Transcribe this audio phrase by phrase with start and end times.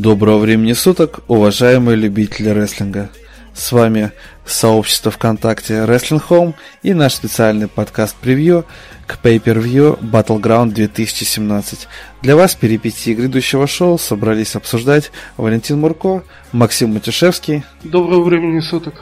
[0.00, 3.10] Доброго времени суток, уважаемые любители рестлинга.
[3.52, 4.10] С вами
[4.46, 8.64] сообщество ВКонтакте Wrestling Home и наш специальный подкаст-превью
[9.06, 11.88] к Pay-Per-View Battleground 2017.
[12.22, 18.94] Для вас перипетии грядущего шоу собрались обсуждать Валентин Мурко, Максим Матюшевский Доброго времени суток.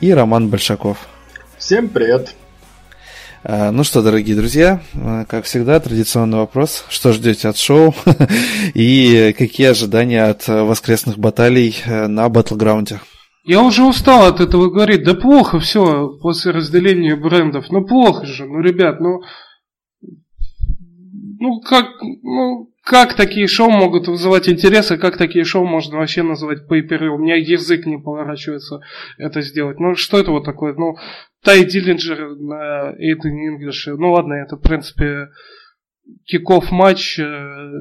[0.00, 1.08] и Роман Большаков.
[1.58, 2.36] Всем привет.
[3.42, 6.84] А, Ну что, дорогие друзья, а, как всегда, традиционный вопрос.
[6.90, 7.94] Что ждете от шоу
[8.74, 13.00] и какие ожидания от а, воскресных баталий а, на Батлграунде?
[13.44, 15.04] Я уже устал от этого говорить.
[15.04, 17.70] Да плохо все после разделения брендов.
[17.70, 19.22] Ну плохо же, ну ребят, ну...
[21.42, 26.22] Ну как, ну как такие шоу могут вызывать интерес, и как такие шоу можно вообще
[26.22, 28.80] называть pay У меня язык не поворачивается
[29.16, 29.80] это сделать.
[29.80, 30.74] Ну что это вот такое?
[30.74, 30.96] Ну,
[31.42, 33.86] Тай Диллинджер на Эйтон Инглиш.
[33.86, 35.28] Ну ладно, это в принципе
[36.24, 37.24] киков матч э,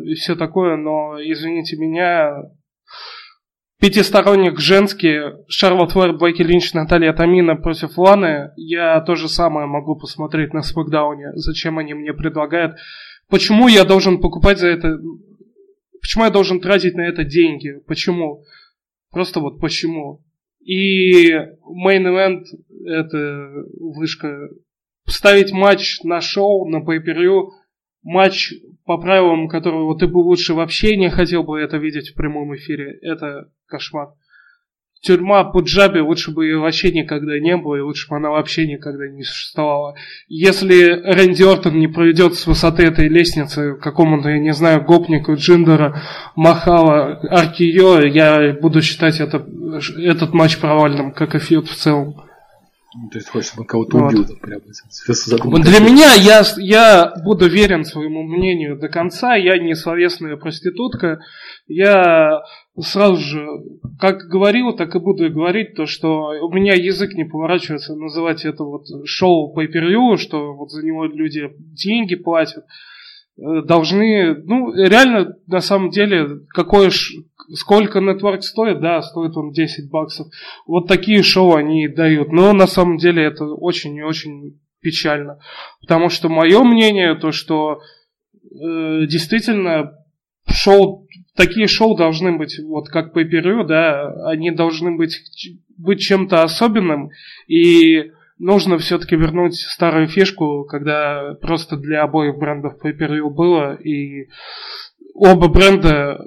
[0.06, 2.44] и все такое, но извините меня,
[3.80, 9.96] пятисторонник женский, Шарлотт Флэр, Блэки Линч, Наталья Тамина против Ланы, я то же самое могу
[9.98, 11.32] посмотреть на Смакдауне.
[11.36, 12.78] Зачем они мне предлагают?
[13.30, 14.98] Почему я должен покупать за это...
[16.02, 17.82] Почему я должен тратить на это деньги?
[17.88, 18.44] Почему?
[19.12, 20.24] Просто вот почему?
[20.62, 22.44] И main event
[22.86, 24.50] это вышка.
[25.06, 27.00] Ставить матч на шоу, на pay
[28.04, 28.54] матч
[28.86, 32.98] по правилам, которого ты бы лучше вообще не хотел бы это видеть в прямом эфире,
[33.02, 34.10] это кошмар.
[35.02, 39.08] Тюрьма Пуджаби лучше бы ее вообще никогда не было, и лучше бы она вообще никогда
[39.08, 39.96] не существовала.
[40.28, 46.02] Если Рэнди Ортон не проведет с высоты этой лестницы какому-то, я не знаю, гопнику, Джиндера,
[46.36, 49.46] Махала, Аркио, я буду считать это,
[49.98, 52.29] этот матч провальным, как и фьюд в целом.
[53.02, 54.14] Ну, То есть хочешь, чтобы кого-то Вот.
[54.14, 54.62] убил, там, прямо.
[55.08, 55.72] Задумался.
[55.72, 59.36] Для меня я, я буду верен своему мнению до конца.
[59.36, 61.20] Я не словесная проститутка.
[61.68, 62.42] Я
[62.78, 63.48] сразу же,
[64.00, 68.64] как говорил, так и буду говорить, то, что у меня язык не поворачивается называть это
[68.64, 69.64] вот шоу по
[70.18, 72.66] что вот за него люди деньги платят.
[73.38, 77.14] Э, Должны, ну, реально, на самом деле, какое ж,
[77.56, 80.28] сколько нетворк стоит, да, стоит он 10 баксов.
[80.66, 82.32] Вот такие шоу они дают.
[82.32, 85.40] Но на самом деле это очень и очень печально.
[85.82, 87.82] Потому что мое мнение, то, что
[88.34, 89.94] э, действительно
[90.48, 95.22] шоу, такие шоу должны быть, вот как по да, они должны быть,
[95.78, 97.10] быть чем-то особенным.
[97.48, 104.30] И нужно все-таки вернуть старую фишку, когда просто для обоих брендов pay было, и
[105.20, 106.18] оба бренда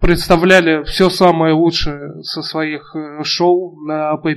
[0.00, 4.36] представляли все самое лучшее со своих э, шоу на pay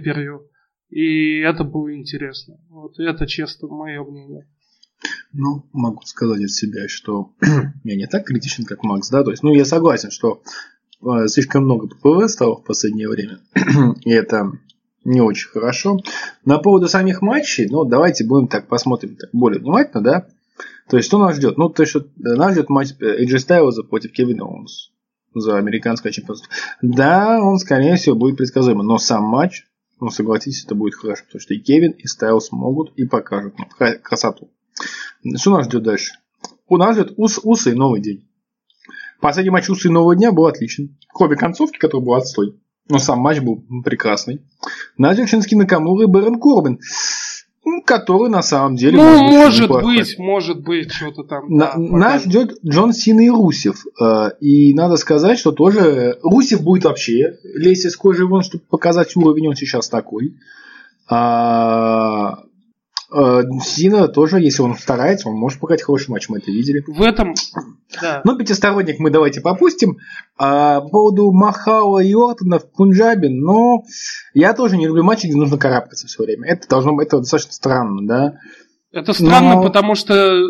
[0.90, 2.58] И это было интересно.
[2.70, 4.48] Вот это честно мое мнение.
[5.34, 7.32] Ну, могу сказать от себя, что
[7.84, 10.42] я не так критичен, как Макс, да, то есть, ну, я согласен, что
[11.02, 13.40] э, слишком много ППВ стало в последнее время,
[14.06, 14.52] и это
[15.04, 16.00] не очень хорошо.
[16.46, 20.28] На поводу самих матчей, ну, давайте будем так посмотрим так более внимательно, да,
[20.90, 21.58] то есть, что нас ждет?
[21.58, 24.92] Ну, то есть, э, нас ждет матч AJ Styles против Кевина Оуэнс
[25.34, 26.50] за американское чемпионство.
[26.82, 29.66] Да, он, скорее всего, будет предсказуемым, но сам матч,
[30.00, 33.68] ну, согласитесь, это будет хорошо, потому что и Кевин, и Стайлз могут и покажут нам
[33.70, 34.50] кра- красоту.
[35.36, 36.14] Что нас ждет дальше?
[36.68, 38.28] У нас ждет ус, Усы и Новый день.
[39.20, 40.98] Последний матч Усы Нового дня был отличный.
[41.10, 42.60] Кроме концовки, который был отстой.
[42.90, 44.46] Но сам матч был прекрасный.
[44.98, 46.80] Нас ждет Накамура и Бэрон Корбин.
[47.68, 49.98] М, Который на самом деле Ну, может неплохой.
[49.98, 51.46] быть, может быть, что-то там.
[51.50, 53.86] На- да, нас ждет Джон Сина и Русев.
[54.02, 59.16] Э, И надо сказать, что тоже Русев будет вообще лезть из кожи вон, чтобы показать
[59.16, 60.34] уровень, он сейчас такой.
[61.10, 62.40] А
[63.10, 66.84] Сина тоже, если он старается, он может показать хороший матч, мы это видели.
[66.86, 67.34] В этом,
[68.02, 68.22] да.
[68.26, 69.98] Ну, пятисторонник мы давайте попустим.
[70.38, 73.84] А, по поводу Махала и Ортона в Пунджабе, но
[74.34, 76.50] я тоже не люблю матчи, где нужно карабкаться все время.
[76.50, 78.34] Это должно быть это достаточно странно, да.
[78.92, 80.42] Это странно, Но- потому что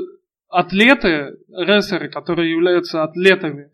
[0.50, 3.70] атлеты, рестлеры, которые являются атлетами,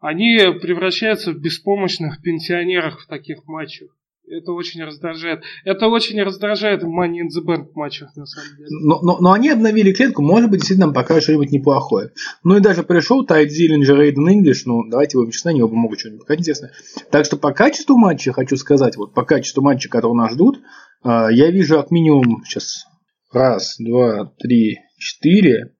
[0.00, 3.88] они превращаются в беспомощных пенсионеров в таких матчах.
[4.30, 5.42] Это очень раздражает.
[5.64, 8.68] Это очень раздражает в Money in the Bank матчах, на самом деле.
[8.70, 12.10] Но, но, но они обновили клетку, может быть, действительно покажут что-нибудь неплохое.
[12.44, 16.20] Ну и даже пришел Тайт Зиллинджер, Рейден Инглиш, ну давайте честны, они оба могут что-нибудь
[16.20, 16.72] показать интересное.
[17.10, 20.58] Так что по качеству матча, хочу сказать, вот по качеству матча, который нас ждут,
[21.04, 22.84] э, я вижу как минимум сейчас
[23.32, 25.74] раз, два, три, четыре,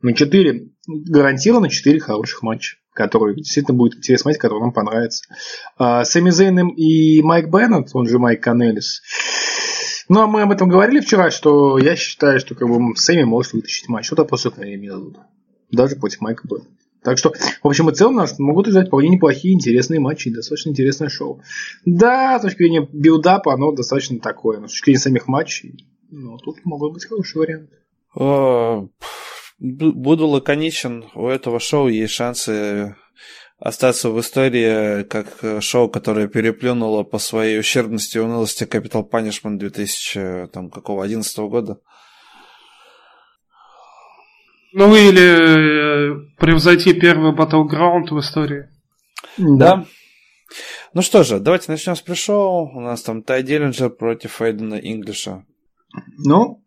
[0.00, 5.24] ну четыре, гарантированно четыре хороших матча который действительно будет интересно смотреть, который нам понравится.
[5.78, 9.02] А, Сами Зейном и Майк Беннет, он же Майк Канелис.
[10.08, 13.52] Ну, а мы об этом говорили вчера, что я считаю, что как бы Сэмми может
[13.52, 14.06] вытащить матч.
[14.06, 15.18] Что-то после времени дадут.
[15.70, 16.70] Даже против Майка Беннета.
[17.02, 17.32] Так что,
[17.62, 21.40] в общем и целом, нас могут ждать вполне неплохие, интересные матчи и достаточно интересное шоу.
[21.84, 24.58] Да, с точки зрения билдапа, оно достаточно такое.
[24.58, 27.76] Но с точки зрения самих матчей, ну, тут могут быть хорошие варианты.
[29.58, 31.04] Буду лаконичен.
[31.14, 32.94] У этого шоу есть шансы
[33.58, 39.56] остаться в истории как э, шоу, которое переплюнуло по своей ущербности и унылости Capital Punishment
[39.56, 41.80] 2000, там, какого, 11 года.
[44.74, 48.68] Ну или э, превзойти первый Battleground в истории.
[49.38, 49.86] Да.
[50.92, 52.68] Ну что же, давайте начнем с пришоу.
[52.76, 55.44] У нас там Тай Диллинджер против Эйдена Инглиша.
[56.18, 56.62] Ну,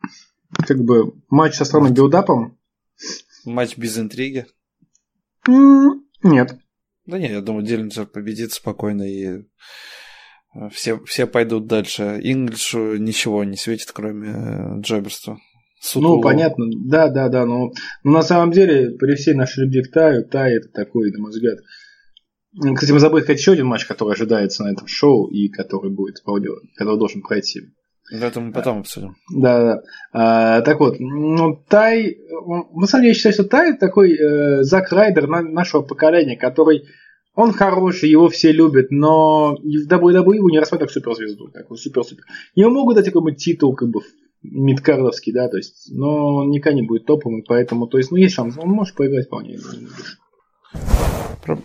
[0.68, 2.59] как бы матч со странным билдапом.
[3.50, 4.46] Матч без интриги.
[5.48, 6.58] Нет.
[7.06, 9.26] Да не, я думаю, Диллинджер победит спокойно и
[10.54, 12.20] э, все, все пойдут дальше.
[12.22, 15.40] Инглишу ничего не светит, кроме э, джоберства.
[15.82, 16.18] Сутулого.
[16.18, 16.66] Ну, понятно.
[16.86, 17.46] Да, да, да.
[17.46, 17.72] Но,
[18.04, 21.32] но на самом деле, при всей нашей любви к Таю, Тай это такой, на мой
[21.32, 21.58] взгляд.
[22.76, 26.20] Кстати, мы забыли сказать еще один матч, который ожидается на этом шоу и который будет,
[26.20, 27.62] который должен пройти.
[28.12, 29.16] Это мы потом обсудим.
[29.34, 29.82] Да, да.
[30.14, 34.64] А, так вот, ну, Тай, он- на самом деле я считаю, что Тай такой э,
[34.64, 36.84] Зак Райдер на- нашего поколения, который,
[37.36, 41.78] он хороший, его все любят, но и в WWE его не рассматривают как суперзвезду, такой
[41.78, 42.24] супер-супер.
[42.56, 44.02] Ему могут дать какой-нибудь титул, как бы,
[44.42, 48.34] мидкардовский, да, то есть, но он никогда не будет топовым, поэтому, то есть, ну, есть
[48.36, 49.58] шанс, он может поиграть вполне.
[49.58, 49.78] Про-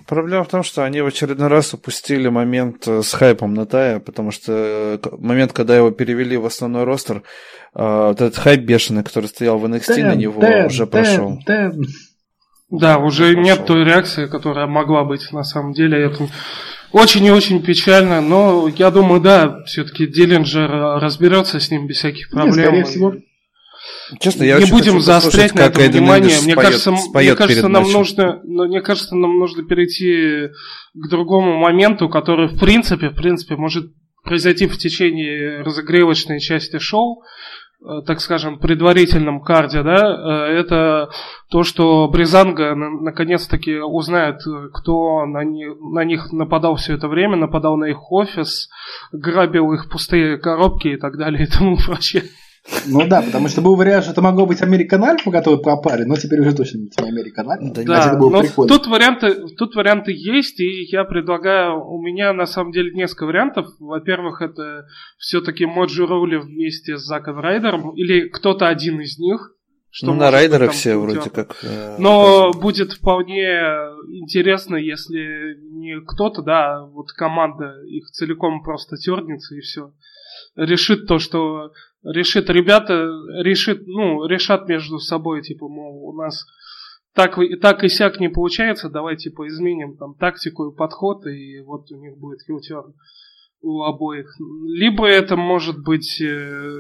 [0.06, 3.98] Проблема в том, что они в очередной раз упустили момент э, с хайпом на Тая,
[3.98, 7.22] потому что э, момент, когда его перевели в основной ростер,
[7.74, 10.88] э, вот этот хайп бешеный, который стоял в NXT на Тэн, него, Тэн, уже Тэн,
[10.88, 11.38] прошел.
[11.44, 11.82] Тэн.
[12.70, 13.42] Да, уже Пошел.
[13.42, 16.06] нет той реакции, которая могла быть на самом деле.
[16.06, 16.28] Это
[16.92, 20.70] очень и очень печально, но я думаю, да, все-таки Диллинджер
[21.00, 22.54] разберется с ним без всяких проблем.
[22.54, 23.14] скорее всего.
[24.20, 26.30] Честно, я не будем заострять послушать, на этом внимание.
[26.30, 30.48] Инглиш Мне споет- кажется, споет мне кажется, нам нужно, но мне кажется, нам нужно перейти
[30.94, 33.86] к другому моменту, который в принципе, в принципе, может
[34.24, 37.22] произойти в течение разогревочной части шоу,
[37.86, 41.10] э, так скажем, предварительном карде, да, э, это
[41.50, 47.08] то, что Бризанга на- наконец-таки узнает, э, кто на, ни- на них нападал все это
[47.08, 48.68] время, нападал на их офис,
[49.12, 52.22] грабил их пустые коробки и так далее и тому прочее.
[52.86, 56.16] Ну да, потому что был вариант, что это могло быть Американ Альфа, которые пропали, но
[56.16, 57.74] теперь уже точно не Американ Альфа.
[57.74, 58.68] Да Да, это было но прикольно.
[58.74, 63.66] тут варианты, тут варианты есть, и я предлагаю, у меня на самом деле несколько вариантов.
[63.78, 64.86] Во-первых, это
[65.18, 69.50] все-таки Моджи Роули вместе с Заком Райдером, или кто-то один из них.
[69.90, 71.02] что Ну, на райдерах там все путём.
[71.14, 71.56] вроде как.
[71.62, 72.62] э, Но показаны.
[72.62, 73.46] будет вполне
[74.08, 79.92] интересно, если не кто-то, да, а вот команда их целиком просто тернется и все.
[80.56, 81.72] Решит то, что
[82.04, 82.94] решит ребята,
[83.42, 86.44] решит, ну, решат между собой, типа, мол, у нас
[87.14, 91.60] так, и- так и сяк не получается, давай, типа, изменим там тактику и подход, и
[91.60, 92.94] вот у них будет хилтерн
[93.62, 94.26] у обоих.
[94.66, 96.06] Либо это может быть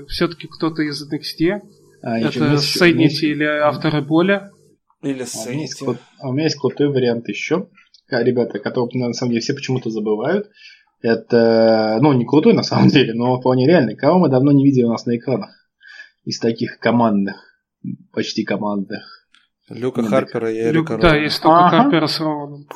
[0.08, 1.60] все-таки кто-то из NXT,
[2.02, 4.42] А, это Сейнити или авторы боли.
[5.02, 5.84] Или А у, меня есть, Сейнти.
[5.84, 7.68] кру- а у меня есть крутой вариант еще,
[8.10, 10.50] ребята, который на самом деле все почему-то забывают.
[11.06, 13.94] Это, ну, не крутой на самом деле, но вполне реальный.
[13.94, 15.50] Кого мы давно не видели у нас на экранах
[16.24, 17.36] из таких командных,
[18.12, 19.02] почти командных.
[19.68, 21.22] Люка Ну, Харпера и Люк- Эрика да, Роуна.
[21.22, 21.82] есть только Ага.
[21.82, 22.66] Харпера с Роуном.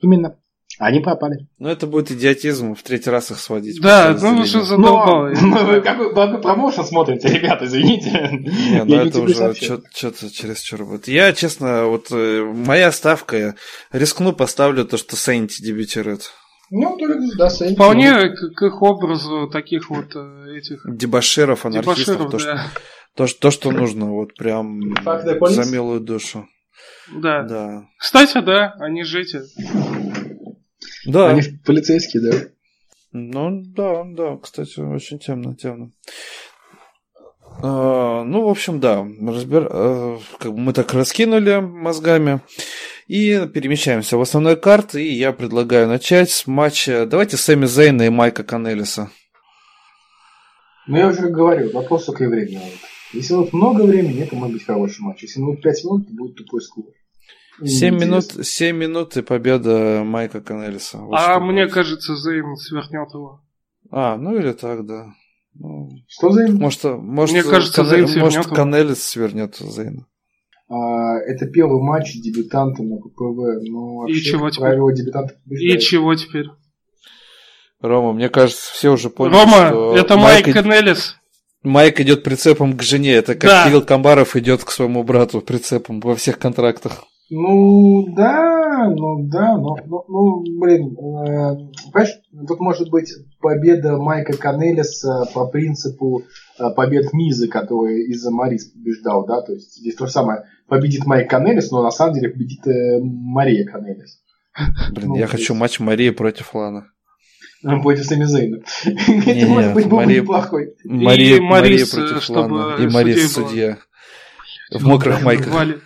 [0.00, 0.36] Именно.
[0.78, 1.48] Они пропали.
[1.58, 3.80] Ну, это будет идиотизм в третий раз их сводить.
[3.82, 5.30] Да, ну уже задолбало.
[5.30, 5.82] я не Но, знаю.
[5.82, 8.10] какой, какой промоушен смотрите, ребята, извините.
[8.10, 11.08] Не, ну Я это уже что-то чересчур будет.
[11.08, 13.56] Я, честно, вот э, моя ставка,
[13.90, 16.30] рискну, поставлю то, что Сейнти дебютирует.
[16.70, 17.74] Ну, только, да, Сейнс.
[17.74, 22.66] Вполне к, к их образу таких вот э, этих Дебаширов, анархистов, дебоширов, то, что, да.
[23.14, 26.46] то, что, то, что нужно, вот прям за милую душу.
[27.10, 27.42] да.
[27.42, 27.86] Да.
[27.98, 29.40] Кстати, да, они же эти.
[31.06, 31.30] Да.
[31.30, 32.38] Они полицейские, да.
[33.12, 35.90] Ну, да, да, кстати, очень темно, темно.
[37.62, 39.68] А, ну, в общем, да, разбер...
[39.70, 42.40] а, как бы мы так раскинули мозгами.
[43.08, 47.06] И перемещаемся в основной карт, и я предлагаю начать с матча.
[47.06, 49.10] Давайте Сэмми Зейна и Майка Канелиса.
[50.86, 52.60] Ну, я уже говорил, вопрос только и времени.
[53.14, 55.22] Если вот много времени, это может быть хороший матч.
[55.22, 56.84] Если ну 5 минут, то будет тупой скур.
[57.64, 60.98] 7 минут, 7 минут и победа Майка Канелиса.
[60.98, 61.74] Вот А мне будет.
[61.74, 63.40] кажется, Зейн свернет его.
[63.90, 65.06] А, ну или так, да.
[65.54, 66.56] Ну, Что им?
[66.56, 68.54] может, может, Мне кажется, Кане- Зейн свернет может его.
[68.54, 70.06] Канелис свернет Зейна.
[70.68, 73.68] А, это первый матч дебютанта на ППВ.
[73.70, 74.68] Но вообще, чего как теперь?
[74.68, 76.46] правило, дебютанты И чего теперь?
[77.80, 81.16] Рома, мне кажется, все уже поняли, Рома, что это Майк Майк, Канелис.
[81.62, 83.12] Майк идет прицепом к жене.
[83.12, 83.64] Это как Да.
[83.64, 87.04] Кирилл Камбаров идет к своему брату прицепом во всех контрактах.
[87.30, 91.56] Ну, да, ну да, но, ну, ну, блин, э,
[91.92, 92.14] понимаешь,
[92.48, 96.24] тут может быть победа Майка Канелиса по принципу
[96.58, 101.06] э, побед Мизы, который из-за Марис побеждал, да, то есть здесь то же самое, победит
[101.06, 104.20] Майк Канелис, но на самом деле победит э, Мария Канелис
[104.92, 106.86] Блин, Ну, я хочу есть- матч Марии против Лана.
[107.64, 108.58] э, против Сами Зейна.
[108.86, 110.74] Не-не, Это может быть был неплохой.
[110.84, 112.82] Мария, против чтобы Лана.
[112.82, 113.78] И Марис судья.
[114.70, 115.52] В мокрых майках.
[115.54, 115.78] Вали.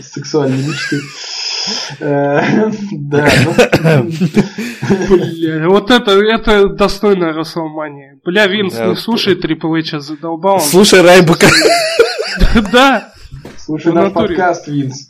[0.00, 0.96] Сексуальной мечты.
[2.00, 4.10] Э, Да, ну,
[5.08, 8.18] Бля, вот это, это достойно Расселмании.
[8.24, 10.60] Бля, Винс, не вот- слушай Трипл Эйча, задолбал.
[10.70, 11.46] Слушай, Райбука.
[12.72, 13.12] Да,
[13.58, 15.08] слушай наш подкаст, Винс.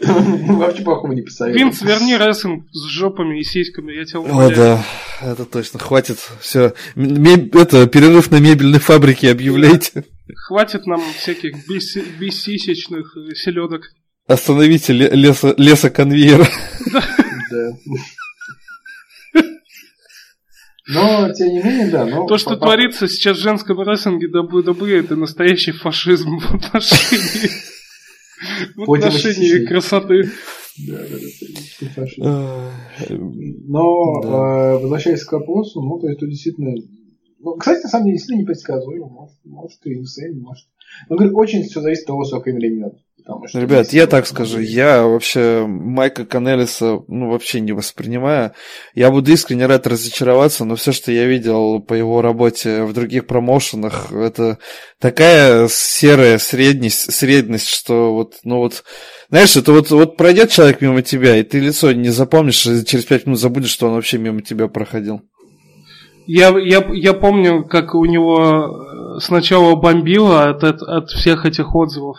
[0.00, 1.66] Вообще плохого не посоветую.
[1.66, 4.56] Винс, верни рестлинг с жопами и сиськами, я тебя О, умоляю.
[4.56, 4.84] да,
[5.20, 6.18] это точно, хватит.
[6.40, 10.04] Все, это перерыв на мебельной фабрике объявляйте.
[10.46, 13.90] Хватит нам всяких бессисечных селедок.
[14.30, 16.46] Остановите ле- лесо, лесоконвейер.
[17.50, 17.76] Да.
[20.88, 22.06] Но, тем не менее, да.
[22.06, 27.50] Но То, что по- творится сейчас в женском рестлинге WWE, это настоящий фашизм в отношении,
[28.76, 30.30] в отношении красоты.
[30.88, 31.16] Да, да, да,
[31.80, 32.18] ты фашист.
[32.18, 32.70] Но,
[34.22, 34.28] Да.
[34.28, 36.72] э, возвращаясь к вопросу, ну, то есть, тут действительно...
[37.40, 39.08] Ну, кстати, на самом деле, действительно непредсказуемо.
[39.08, 40.66] Может, может и инсейн, может...
[41.08, 42.96] Ну, говорю, очень все зависит от того, сколько им времени надо.
[43.24, 48.52] Потому что Ребят, я так скажу, я вообще Майка Канелиса ну, вообще не воспринимаю.
[48.94, 53.26] Я буду искренне рад разочароваться, но все, что я видел по его работе в других
[53.26, 54.58] промоушенах, это
[54.98, 58.84] такая серая средность, средность, что вот, ну вот,
[59.28, 63.04] знаешь, это вот, вот пройдет человек мимо тебя, и ты лицо не запомнишь, и через
[63.04, 65.22] пять минут забудешь, что он вообще мимо тебя проходил.
[66.26, 68.86] Я, я, я помню, как у него
[69.16, 72.18] э, сначала бомбило от, от, от всех этих отзывов.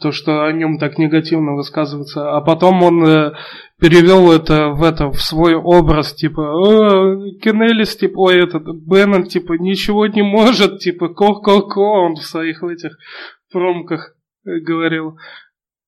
[0.00, 2.36] То, что о нем так негативно высказывается.
[2.36, 3.32] А потом он э,
[3.78, 9.52] перевел это в это в свой образ, типа, «Э, Кеннелис, типа, ой, этот Беннон, типа,
[9.52, 12.98] ничего не может, типа, ко-ко-ко, он в своих этих
[13.52, 15.16] промках э, говорил.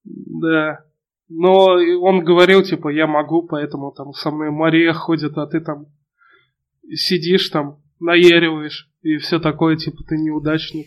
[0.05, 0.85] Да.
[1.29, 5.87] Но он говорил, типа, я могу, поэтому там со мной Мария ходит, а ты там
[6.93, 10.87] сидишь там, наериваешь, и все такое, типа, ты неудачник.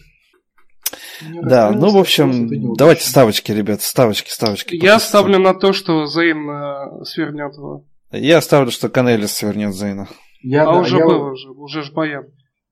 [1.41, 4.75] Да, ну, в общем, давайте ставочки, ребят, ставочки, ставочки.
[4.75, 7.85] Я ставлю на то, что Зейн э, свернет его.
[8.11, 10.07] Я ставлю, что Канелис свернет Зейна.
[10.41, 12.25] Я, а да, уже я- было, уже, уже ж Баян.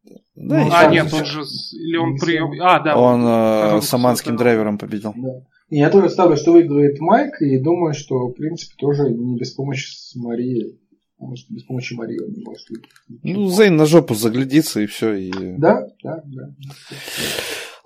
[0.03, 2.51] Да, Ну, а, нет, сейчас- он же, или он прием...
[2.61, 2.97] А, да.
[2.97, 5.13] Он э, с аманским драйвером победил.
[5.15, 5.29] Да.
[5.69, 9.89] Я тоже ставлю, что выиграет Майк, и думаю, что, в принципе, тоже не без помощи
[9.95, 10.79] с Марией.
[11.17, 12.91] Потому что без помощи Марии он не может выиграть.
[13.23, 15.13] Ну, Зейн на жопу заглядится и все.
[15.13, 15.31] И...
[15.31, 16.49] Да, да, да.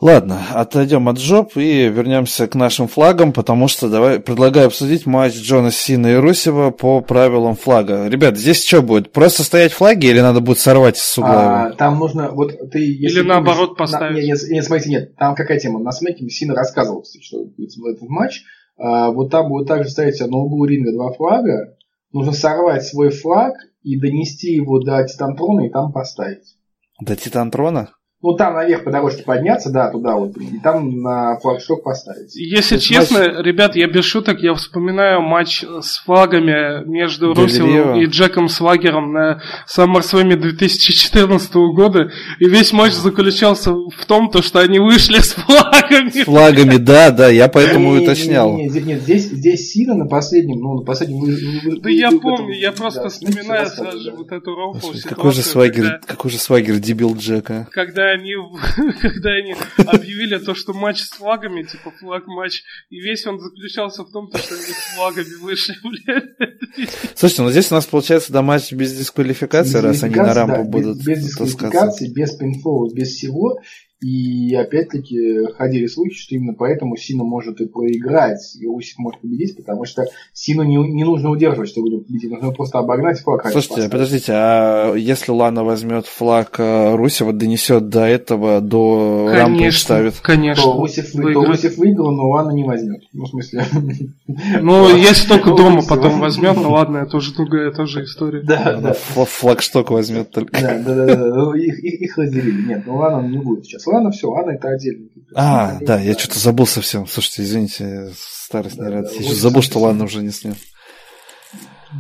[0.02, 5.36] Ладно, отойдем от жоп и вернемся к нашим флагам, потому что давай предлагаю обсудить матч
[5.36, 8.08] Джона Сина и Русева по правилам флага.
[8.08, 9.14] Ребят, здесь что будет?
[9.14, 11.68] Просто стоять флаги или надо будет сорвать с угла?
[11.68, 12.80] А, там нужно, вот ты...
[12.80, 14.16] если Или наоборот помнишь, поставить.
[14.18, 15.80] На, нет, нет, нет, смотрите, нет, там какая тема?
[15.80, 18.44] На смеке Сина рассказывал, кстати, что будет в этот матч.
[18.78, 21.78] А, вот там будет также стоять на углу ринга два флага.
[22.12, 26.58] Нужно сорвать свой флаг и донести его до Титантрона и там поставить.
[27.00, 27.92] До Титантрона?
[28.26, 32.36] Ну, там наверх по дорожке подняться, да, туда вот, и там на флагшток поставить.
[32.36, 37.96] Если есть честно, матч- ребят, я без шуток, я вспоминаю матч с флагами между Рио.
[37.96, 39.42] и Джеком Свагером на
[39.72, 46.24] SummerSlam 2014 года, и весь матч заключался в том, то, что они вышли с флагами.
[46.24, 48.56] Флагами, да, да, я поэтому и уточнял.
[48.56, 51.20] не, не, здесь- нет, здесь, здесь Сина на последнем, ну, на последнем...
[51.20, 54.18] вы- вы- вы- Да я помню, я просто да, смотрите, вспоминаю рассказываю, сразу же да.
[54.18, 57.68] вот эту рофл Господи, ситуацию, какой же свагер, какой же свагер дебил Джека.
[57.72, 58.34] когда они,
[59.02, 64.12] когда они объявили то, что матч с флагами, типа флаг-матч, и весь он заключался в
[64.12, 66.90] том, то, что они с флагами вышли, блядь.
[67.16, 70.64] Слушайте, ну здесь у нас получается да матч без дисквалификации, Без раз они на рампу
[70.64, 73.60] да, будут без, без дисквалификации, без пинфола, без всего.
[74.02, 79.56] И опять-таки ходили слухи, что именно поэтому Сина может и проиграть, и Усик может победить,
[79.56, 83.44] потому что Сину не, не нужно удерживать, чтобы его победить, нужно просто обогнать флаг.
[83.44, 83.92] Слушайте, поставить.
[83.92, 89.84] подождите, а если Лана возьмет флаг э, Русева, донесет до этого, до рампы Конечно, То
[89.86, 90.14] ставит?
[90.20, 90.74] конечно.
[90.74, 91.48] Русев, то выиграет.
[91.48, 93.02] Русев выиграл, но Лана не возьмет.
[93.14, 93.66] Ну, в смысле...
[94.62, 98.42] Ну, если только дома потом возьмет, ну ладно, это уже другая тоже история.
[98.42, 98.92] Да, Она да.
[98.92, 100.62] фл- флагшток возьмет только.
[100.62, 102.68] Да, да, да, да, ну, их разделили.
[102.68, 103.85] Нет, ну Лана не будет сейчас.
[103.88, 105.10] Лана все, Лана это отдельно.
[105.34, 107.08] А, да, я что-то забыл совсем.
[107.08, 109.80] Слушайте, извините, старость не да, Я еще забыл, что.
[109.80, 110.56] Лана уже не с ним.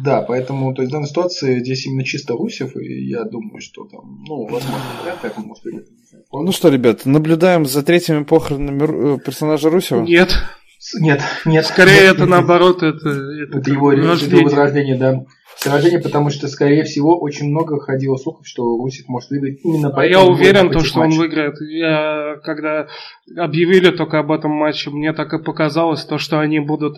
[0.03, 3.85] Да, поэтому, то есть в данной ситуации здесь именно чисто Русев, и я думаю, что
[3.85, 5.85] там, ну, возможно, ли это может быть.
[6.31, 10.01] Ну что, ребят, наблюдаем за третьими похоронами э, персонажа Русева?
[10.01, 10.35] Нет,
[10.99, 11.65] Нет, нет.
[11.65, 14.43] скорее нет, это нет, наоборот, это, это, Это его, это его рождение.
[14.43, 15.25] возрождение, да.
[15.63, 19.91] Возрождение, потому что, скорее всего, очень много ходило слухов, что Русев может выиграть именно А
[19.91, 20.23] поэтому.
[20.25, 21.17] я уверен, то, что он матча.
[21.19, 21.55] выиграет.
[21.61, 22.87] Я, когда
[23.37, 26.97] объявили только об этом матче, мне так и показалось, то, что они будут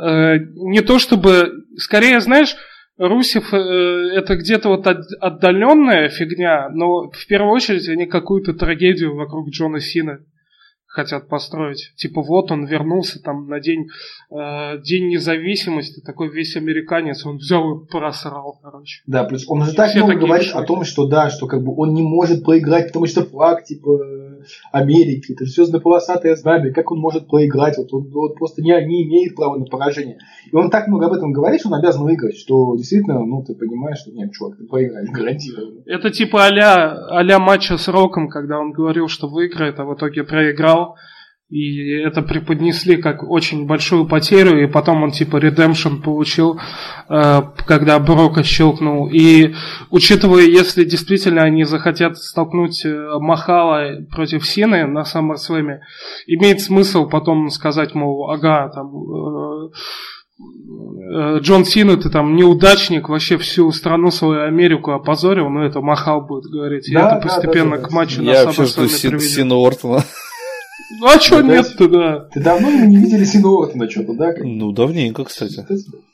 [0.00, 2.54] э, не то чтобы, скорее, знаешь,
[2.98, 9.14] Русев э, это где-то вот от- отдаленная фигня, но в первую очередь они какую-то трагедию
[9.16, 10.18] вокруг Джона Сина
[10.98, 11.92] хотят построить.
[11.94, 13.86] Типа вот он вернулся там на день,
[14.30, 19.02] э, день независимости, такой весь американец, он взял и просрал, короче.
[19.06, 21.94] Да, плюс он же так много говорит о том, что да, что как бы он
[21.94, 23.96] не может проиграть, потому что флаг, типа,
[24.72, 29.34] Америки, это звездно-полосатое знамя, как он может проиграть, вот он вот просто не, не имеет
[29.34, 30.18] права на поражение.
[30.50, 33.54] И он так много об этом говорит, что он обязан выиграть, что действительно, ну, ты
[33.54, 35.82] понимаешь, что нет, чувак, ты проиграешь, гарантированно.
[35.86, 40.24] Это типа а-ля, а-ля матча с Роком, когда он говорил, что выиграет, а в итоге
[40.24, 40.96] проиграл.
[41.50, 46.60] И это преподнесли как очень большую потерю, и потом он типа редемпшн получил,
[47.08, 49.08] э, когда Брока щелкнул.
[49.08, 49.54] И
[49.90, 55.78] учитывая, если действительно они захотят столкнуть э, Махала против Сины на SummerSlam,
[56.26, 58.92] имеет смысл потом сказать, мол, ага, там
[61.14, 66.20] э, Джон Сина, ты там неудачник, вообще всю страну свою Америку опозорил, но это Махал
[66.20, 66.90] будет говорить.
[66.90, 68.86] И Да, это да, постепенно да, да, к матчу на Я вообще жду.
[68.86, 70.04] Сину Ортона.
[71.00, 72.20] Ну а что Да, нет-то, да?
[72.32, 74.32] Ты давно не видели Сину Ортона что-то, да?
[74.38, 75.64] Ну, давненько, кстати.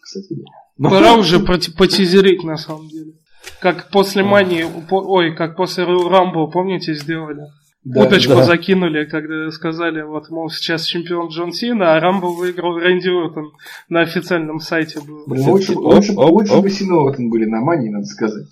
[0.00, 0.44] Кстати, да.
[0.78, 3.12] Ну, Пора уже проти- потизерить на самом деле.
[3.60, 7.42] Как после Мании, ой, как после Рамбо, помните, сделали?
[7.84, 8.42] да, Уточку да.
[8.44, 13.52] закинули, когда сказали, вот, мол, сейчас чемпион Джон Сина, а Рамбо выиграл Рэнди Уортон
[13.90, 15.24] на официальном сайте был.
[15.26, 16.62] Блин, лучше, Оп, лучше, оп, лучше оп.
[16.62, 18.46] бы Сину Ортон были на мании, надо сказать.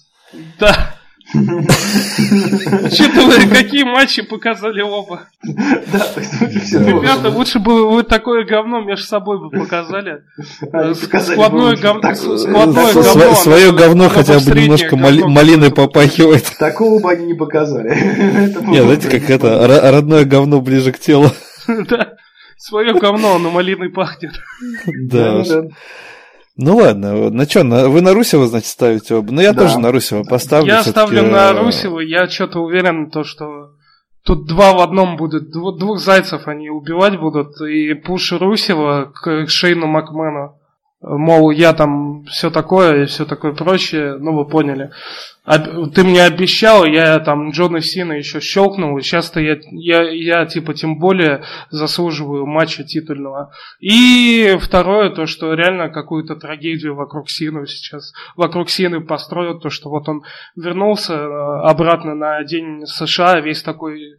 [0.60, 0.94] Да.
[2.84, 5.22] Учитывая, какие матчи показали оба.
[5.42, 10.22] Да, то есть Ребята, лучше бы вы такое говно между собой бы показали.
[10.60, 12.14] Складное говно.
[13.34, 15.28] Свое говно хотя бы немножко говно мали- какое-то.
[15.28, 16.52] малиной попахивает.
[16.58, 17.88] Такого бы они не показали.
[18.68, 21.30] Нет, знаете, как это, ро- родное говно ближе к телу.
[21.88, 22.14] Да.
[22.56, 24.34] Свое говно, оно малиной пахнет.
[24.86, 25.42] Да.
[26.56, 29.32] Ну ладно, на что, вы на Русева, значит, ставите оба?
[29.32, 29.62] Ну я Да.
[29.62, 30.68] тоже на Русева поставлю.
[30.72, 33.70] Я ставлю на э, Русева, я что-то уверен, то, что
[34.24, 35.44] тут два в одном будет.
[35.54, 37.58] Дв- Двух зайцев они убивать будут.
[37.62, 40.58] И пуш Русева к Шейну Макмену.
[41.02, 44.18] Мол, я там все такое и все такое прочее.
[44.18, 44.92] Ну, вы поняли.
[45.44, 51.00] Ты мне обещал, я там Джона Сина еще щелкнул, сейчас-то я, я, я, типа, тем
[51.00, 53.52] более заслуживаю матча титульного.
[53.80, 59.90] И второе, то, что реально какую-то трагедию вокруг Сину сейчас, вокруг Сины построят, то, что
[59.90, 60.22] вот он
[60.54, 64.18] вернулся э, обратно на день США, весь такой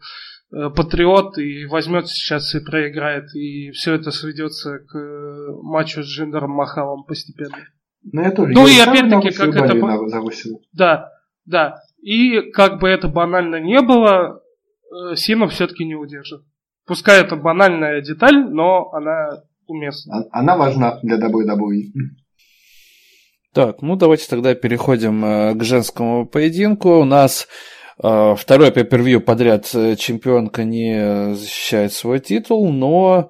[0.76, 6.52] патриот, и возьмет сейчас и проиграет, и все это сведется к э, матчу с Джиндером
[6.52, 7.58] Махалом постепенно.
[8.12, 8.54] Ну, я тоже.
[8.54, 10.60] Ну, я и опять-таки, как это болею по- на- за Русева.
[10.74, 11.10] Да,
[11.46, 11.78] да.
[12.02, 14.42] И как бы это банально не было,
[15.12, 16.42] э, Сина все-таки не удержит.
[16.86, 20.26] Пускай это банальная деталь, но она уместна.
[20.32, 21.92] А- Она важна для WWE.
[23.54, 26.98] Так, ну давайте тогда переходим э, к женскому поединку.
[27.00, 33.30] У нас э, второй pay подряд э, чемпионка не защищает свой титул, но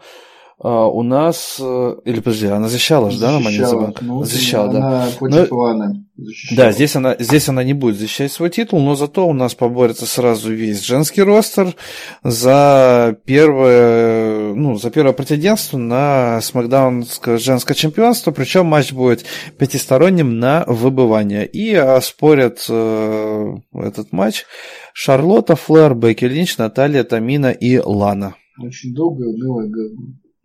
[0.60, 1.58] э, у нас...
[1.60, 3.88] э, или подожди, она защищала же, да, на Защищала.
[3.88, 3.98] Bank?
[4.02, 5.10] Ну, защищала, да.
[5.18, 6.58] Против Ну, Ланы защищала.
[6.58, 10.06] Да, здесь она, здесь она не будет защищать свой титул, но зато у нас поборется
[10.06, 11.76] сразу весь женский ростер
[12.24, 19.26] за первое, ну, за первое претендентство на смакдаунское женское чемпионство, причем матч будет
[19.58, 21.46] пятисторонним на выбывание.
[21.46, 24.46] И оспорят э, этот матч
[24.94, 28.36] Шарлотта, Флэр, Бекки Линч, Наталья, Тамина и Лана.
[28.62, 29.68] Очень долго унылое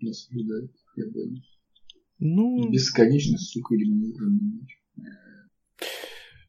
[0.01, 0.71] наблюдает.
[0.97, 1.59] Я боюсь.
[2.19, 4.79] Ну, Бесконечно, сука, элиминированный матч.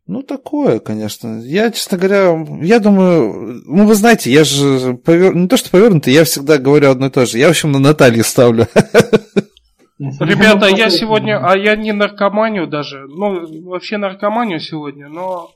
[0.07, 1.39] Ну, такое, конечно.
[1.43, 5.35] Я, честно говоря, я думаю, ну, вы знаете, я же повер...
[5.35, 7.37] не то, что повернутый, я всегда говорю одно и то же.
[7.37, 8.65] Я, в общем, на Наталью ставлю.
[9.99, 15.51] Ребята, я сегодня, а я не наркоманию даже, ну, вообще наркоманию сегодня, но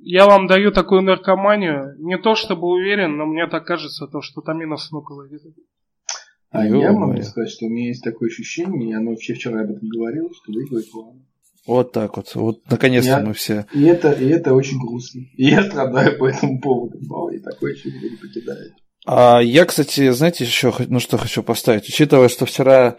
[0.00, 4.40] я вам даю такую наркоманию, не то чтобы уверен, но мне так кажется, то, что
[4.40, 5.42] Тамина Снука выйдет.
[6.50, 9.70] А я могу сказать, что у меня есть такое ощущение, и оно вообще вчера об
[9.70, 11.20] этом говорил, что выиграет Лана.
[11.66, 12.34] Вот так вот.
[12.34, 13.66] Вот, наконец-то Я- мы все.
[13.74, 15.20] И это, и это очень грустно.
[15.36, 16.98] И я страдаю по этому поводу.
[17.02, 18.72] Мало и такое чувство не покидает.
[19.06, 21.86] А я, кстати, знаете, еще ну что хочу поставить?
[21.88, 22.96] Учитывая, что вчера,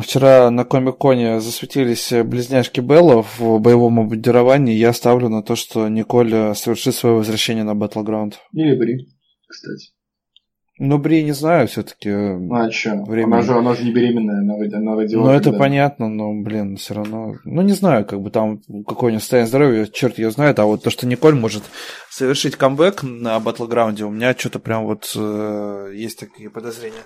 [0.00, 6.54] вчера на Комик-Коне засветились близняшки Белла в боевом обмундировании, я ставлю на то, что Николь
[6.54, 8.34] совершит свое возвращение на Battleground.
[8.52, 9.08] Или Бри,
[9.48, 9.90] кстати.
[10.78, 12.10] Ну, Бри, не знаю, все-таки.
[12.10, 13.04] Ну а что?
[13.04, 13.26] Время.
[13.36, 15.24] Она же, она же не беременная, она, она родила.
[15.26, 17.34] Ну, это когда- понятно, но, блин, все равно.
[17.44, 20.64] Ну, не знаю, как бы там какое у нее состояние здоровья, черт ее знает, а
[20.64, 21.62] вот то, что Николь может
[22.10, 27.04] совершить камбэк на Battleground, у меня что-то прям вот э, есть такие подозрения.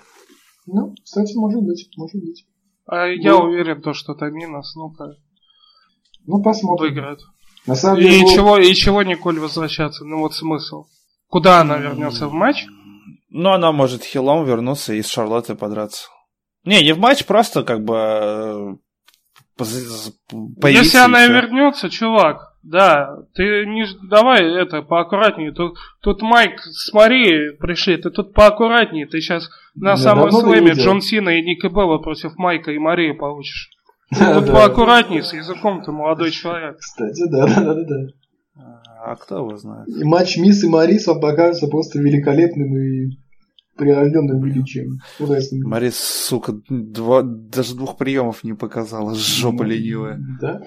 [0.65, 2.45] Ну, кстати, может быть, может быть.
[2.87, 3.43] А я Ну.
[3.49, 5.13] уверен, то, что Тамина Снука
[6.25, 6.87] Ну, посмотрим.
[6.93, 7.19] выиграет.
[7.65, 10.05] На самом деле, И чего, и чего Николь возвращаться?
[10.05, 10.85] Ну вот смысл.
[11.27, 12.65] Куда она вернется в матч?
[13.29, 16.07] Ну, она может хилом вернуться и с Шарлоттой подраться.
[16.63, 18.75] Не, не в матч, просто как бы э,
[19.57, 21.33] появиться Если она всё.
[21.33, 25.51] вернется, чувак, да, ты не давай это поаккуратнее.
[25.53, 29.07] Тут, тут Майк с Марией пришли, ты тут поаккуратнее.
[29.07, 30.71] Ты сейчас на Я самом давно слэме.
[30.73, 33.69] Джон Сина и Ника Белла против Майка и Марии получишь.
[34.09, 34.53] Да, Тут да.
[34.53, 36.77] поаккуратнее с языком ты молодой человек.
[36.79, 38.81] Кстати, да, да, да, да, да.
[38.99, 39.87] А кто его знает?
[39.87, 43.17] И матч Мисс и Марис вам покажется просто великолепным и
[43.77, 44.99] прирожденным величием.
[45.65, 50.19] Марис, сука, два, даже двух приемов не показала, жопа ленивая.
[50.41, 50.61] Да.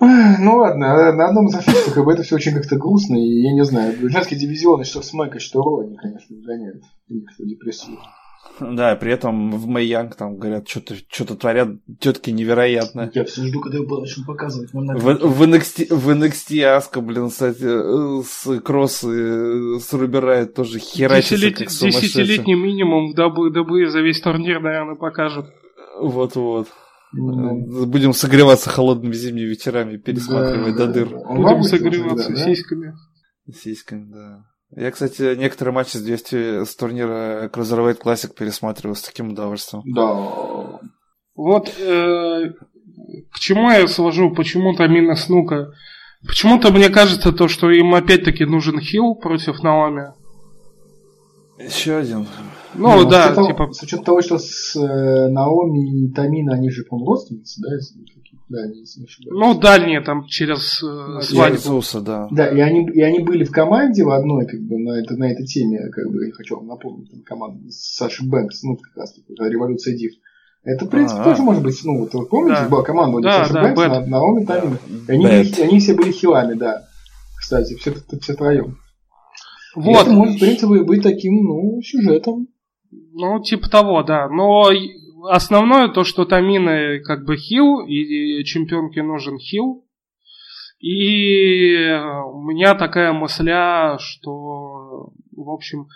[0.00, 3.52] Ну ладно, на одном из афиш как бы это все очень как-то грустно, и я
[3.52, 6.82] не знаю, женские дивизионы, что с Майкой, что Ро, они, конечно, гоняют.
[7.10, 8.00] Они как-то депрессуют.
[8.60, 13.10] Да, при этом в Мэй Янг там говорят, что-то что творят тетки невероятно.
[13.14, 14.70] Я все жду, когда его начнут показывать.
[14.72, 20.78] В, в, NXT, в NXT Аска, блин, кстати, э, с Кросс и с Руберайт тоже
[20.78, 22.24] херачится Десятилет- как сумасшедший.
[22.24, 25.46] Десятилетний минимум в WWE за весь турнир, наверное, покажут.
[26.00, 26.68] Вот-вот.
[27.12, 27.52] Да.
[27.86, 31.08] Будем согреваться холодными зимними вечерами, пересматривать Да, до дыр.
[31.10, 31.18] да.
[31.34, 32.44] Будем согреваться да, да?
[32.44, 32.94] сиськами.
[33.52, 34.44] Сиськами, да.
[34.76, 39.82] Я, кстати, некоторые матчи с 200 с турнира Cruiserweight Classic пересматривал с таким удовольствием.
[39.92, 40.80] Да.
[41.34, 42.52] Вот э,
[43.32, 45.72] к чему я свожу, почему Тамина Снука.
[46.26, 50.12] Почему-то мне кажется то, что им опять-таки нужен хил против Наоми.
[51.58, 52.26] Еще один.
[52.74, 56.54] Ну, Не, да, с учетом, типа, С учетом того, что с э, Наоми и Тамина,
[56.54, 57.74] они же, по-моему, родственницы, да?
[57.74, 57.98] если
[58.50, 59.38] Да, если не ошибаюсь.
[59.40, 61.56] ну, дальние там через э, свадьбу.
[61.56, 62.26] Иисуса, да.
[62.32, 65.30] Да, и они, и они были в команде в одной, как бы, на, это, на
[65.30, 68.96] этой теме, как бы, я хочу вам напомнить, там команда с Сашей Бэнкс, ну, как
[68.96, 70.12] раз таки, Революция Див.
[70.64, 71.24] Это, в принципе, А-а.
[71.30, 72.68] тоже может быть, ну, вот вы помните, Да.
[72.68, 73.88] была команда, Да, Саша да, Бэнкс, Бэт.
[73.88, 74.42] на, Наоми.
[74.42, 76.82] И они, были- они все были хилами, да.
[77.38, 78.78] Кстати, все, все троем.
[79.76, 80.02] Вот.
[80.02, 82.48] Это может, в принципе, быть таким, ну, сюжетом.
[83.12, 84.28] Ну, типа того, да.
[84.28, 89.84] Но и- основное то, что Тамина как бы хил, и чемпионке нужен хил.
[90.80, 95.88] И э, у меня такая мысля, что, в общем,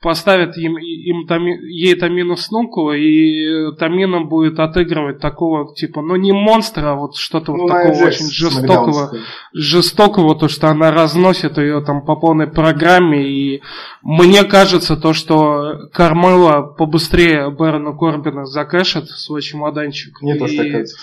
[0.00, 6.32] поставят им, им Тами- ей Тамину Снуку, и Тамина будет отыгрывать такого, типа, ну не
[6.32, 9.12] монстра, а вот что-то Ну, вот такого Джекс очень жестокого
[9.52, 13.62] жестокого, то, что она разносит ее там по полной программе, и
[14.02, 20.22] мне кажется, то, что Кармела побыстрее Бэрона Корбина закэшит свой чемоданчик.
[20.22, 20.96] Мне и, тоже так кажется.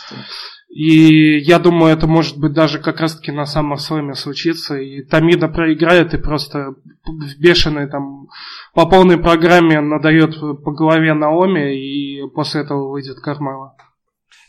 [0.70, 5.48] И я думаю, это может быть даже как раз-таки на самом слэме случится, и Тамида
[5.48, 6.76] проиграет и просто
[7.06, 8.28] в бешеной там
[8.74, 13.76] по полной программе надает по голове Наоми, и после этого выйдет Кармела.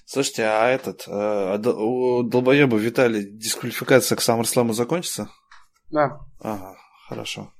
[0.04, 5.30] Слушайте, а этот, э, а у долбоеба Виталий дисквалификация к SummerSlam закончится?
[5.90, 6.20] Да.
[6.40, 6.76] Ага,
[7.08, 7.52] хорошо.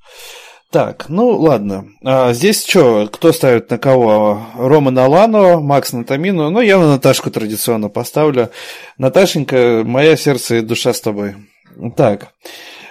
[0.71, 1.87] Так, ну ладно.
[2.05, 4.43] А, здесь что, кто ставит на кого?
[4.55, 6.51] Рома на Лану, Макс на Тамину.
[6.51, 8.51] Ну, я на Наташку традиционно поставлю.
[8.99, 11.37] Наташенька, моя сердце и душа с тобой.
[11.97, 12.35] Так,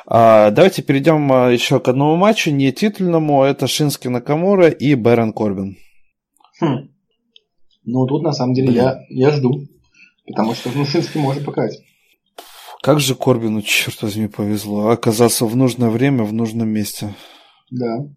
[0.07, 3.43] а, давайте перейдем а, еще к одному матчу, не титульному.
[3.43, 5.77] Это Шински Накамура и Бэрон Корбин.
[6.59, 6.89] Хм.
[7.83, 9.67] Ну, тут, на самом деле, я, я жду.
[10.25, 11.77] Потому что, ну, Шинский может показать.
[12.81, 14.89] Как же Корбину, черт возьми, повезло.
[14.89, 17.13] Оказаться в нужное время, в нужном месте.
[17.71, 18.07] Да.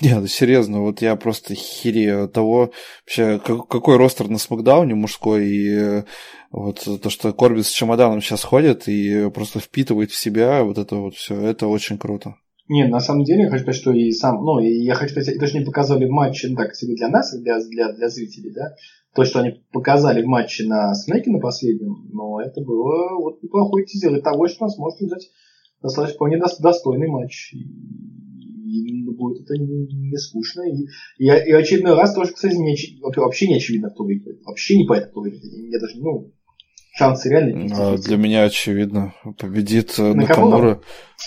[0.00, 2.70] Не, ну серьезно, вот я просто херею от того,
[3.04, 6.04] вообще, как- какой ростер на Смакдауне мужской, и э,
[6.52, 10.96] вот то, что Корбин с чемоданом сейчас ходит и просто впитывает в себя вот это
[10.96, 12.36] вот все, это очень круто.
[12.68, 15.38] Нет, на самом деле, я хочу сказать, что и сам, ну, и я хочу сказать,
[15.38, 18.52] то, что они показывали в матче, ну, так себе для нас, для, для, для зрителей,
[18.54, 18.74] да,
[19.14, 23.84] то, что они показали в матче на Снеке на последнем, но это было вот неплохой
[23.84, 25.30] тизер и того, что нас может ждать
[25.82, 27.54] достаточно вполне дос- достойный матч.
[28.68, 30.62] И, и будет это не, не скучно.
[30.62, 30.86] И,
[31.18, 34.42] и, и очередной раз тоже, кстати, не очи- вообще не очевидно, кто выиграет.
[34.44, 35.44] Вообще не понятно, кто выиграет.
[35.44, 36.32] Я даже, ну,
[36.96, 37.98] шансы реально А 50-50.
[38.02, 40.82] Для меня очевидно, победит э, Накамура?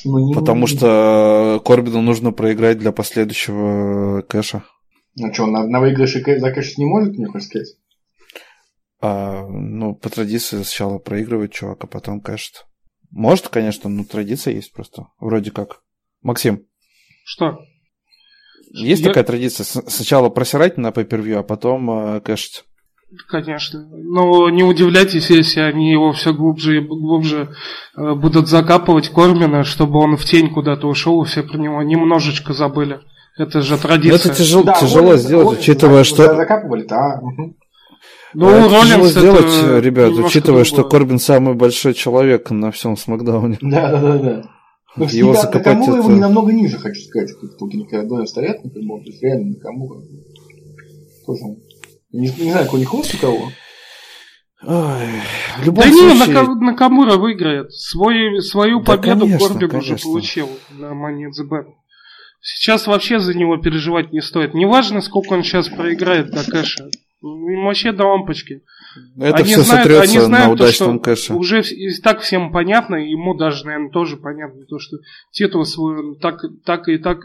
[0.05, 4.63] Ну, не- потому что Корбину нужно проиграть для последующего э, кэша.
[5.17, 7.75] Ну что, на, на выигрыше кэш не может, мне хочешь сказать?
[9.01, 12.65] А, ну, по традиции сначала проигрывает чувак, а потом кэшит.
[13.09, 15.07] Может, конечно, но традиция есть просто.
[15.19, 15.81] Вроде как.
[16.21, 16.65] Максим,
[17.23, 17.57] Что?
[18.73, 19.63] есть Я- такая традиция?
[19.65, 22.63] Сначала просирать на pay а потом э, кэшить.
[23.27, 23.89] Конечно.
[23.91, 27.53] Но не удивляйтесь, если они его все глубже и глубже
[27.97, 32.53] э, будут закапывать Корбина, чтобы он в тень куда-то ушел, и все про него немножечко
[32.53, 32.99] забыли.
[33.37, 34.15] Это же Но традиция.
[34.31, 36.35] это тяжело, Да, тяжело Роллинс- сделать, Роллинс учитывая, за- что...
[36.35, 37.21] Закапывали-то, а?
[37.21, 37.55] мгм.
[38.33, 40.91] Ну, Это Роллинс тяжело это сделать, э, ребят, учитывая, что другое.
[40.91, 43.57] Корбин самый большой человек на всем Смакдауне.
[43.61, 44.43] Да,
[44.95, 45.03] да.
[45.03, 48.07] Ну, Его всегда закопать Накамура его это- не намного ниже, хочу сказать, как только никогда
[48.07, 50.01] дома стоят, например, то есть реально Накамура.
[51.25, 51.41] Тоже.
[52.11, 53.51] Не, не знаю, какой у них у кого.
[54.63, 55.07] Ой,
[55.59, 56.35] в любом Да не, случае...
[56.35, 57.71] Нака- Накамура выиграет.
[57.73, 61.65] Свой, свою Да, победу конечно, Корбин уже получил на Money in the Bank.
[62.41, 64.53] Сейчас вообще за него переживать не стоит.
[64.53, 66.89] Неважно, сколько он сейчас проиграет до кэша.
[67.23, 68.61] Им вообще до лампочки.
[69.17, 71.33] Это Они все знают- сотрется они знают на то, удачном что кэше.
[71.33, 74.97] Уже и так всем понятно, и ему даже, наверное, тоже понятно, то, что
[75.31, 77.19] титул свой он так, так и так,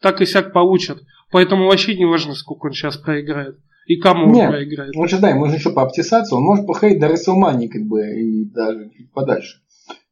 [0.00, 1.02] так и сяк получат.
[1.30, 3.58] Поэтому вообще не важно, сколько он сейчас проиграет.
[3.86, 4.50] И кому он Нет.
[4.50, 4.96] проиграет.
[4.96, 8.90] Он сейчас, да, можно еще пообтесаться, он может походить до Рестлмании, как бы, и даже
[8.96, 9.58] чуть подальше.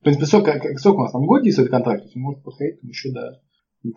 [0.00, 3.10] В принципе, сколько, сколько у нас там год действует контракт, он может походить там еще
[3.12, 3.40] до...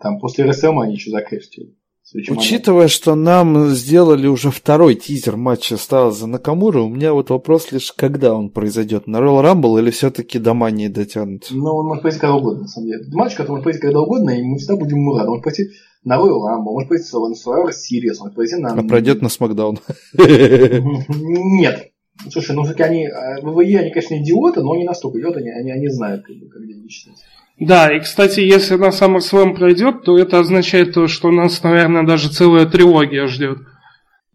[0.00, 1.76] Там, после Рестлмании еще закрепить.
[2.14, 7.92] Учитывая, что нам сделали уже второй тизер матча Стайлза Накамура, у меня вот вопрос лишь,
[7.92, 9.08] когда он произойдет?
[9.08, 11.48] На Royal Rumble или все-таки до Мании дотянут?
[11.50, 13.04] Ну, он может пойти когда угодно, на самом деле.
[13.12, 15.24] Матч, который может пойти когда угодно, и мы всегда будем ему рады.
[15.24, 15.70] Он может пойти
[16.04, 18.72] на Royal Rumble, может пойти на Survivor Series, может пойти на...
[18.72, 19.80] А пройдет на Смакдаун.
[20.14, 21.90] Нет.
[22.30, 25.70] Слушай, ну все-таки они, э, ВВЕ, они, конечно, идиоты, но не настолько идиоты, они, они,
[25.72, 27.16] они знают, как бы, как считать.
[27.58, 32.28] Да, и, кстати, если на SummerSlam пройдет, то это означает то, что нас, наверное, даже
[32.28, 33.58] целая трилогия ждет.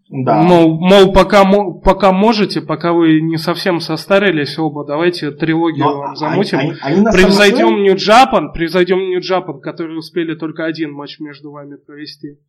[0.10, 0.42] Да.
[0.42, 1.46] Мол, мол пока,
[1.86, 6.58] пока можете, пока вы не совсем состарились оба, давайте трилогию Но вам замутим.
[6.60, 12.40] они- они- Превзойдем Нью-Джапан, превзойдем Нью-Джапан, которые успели только один матч между вами провести.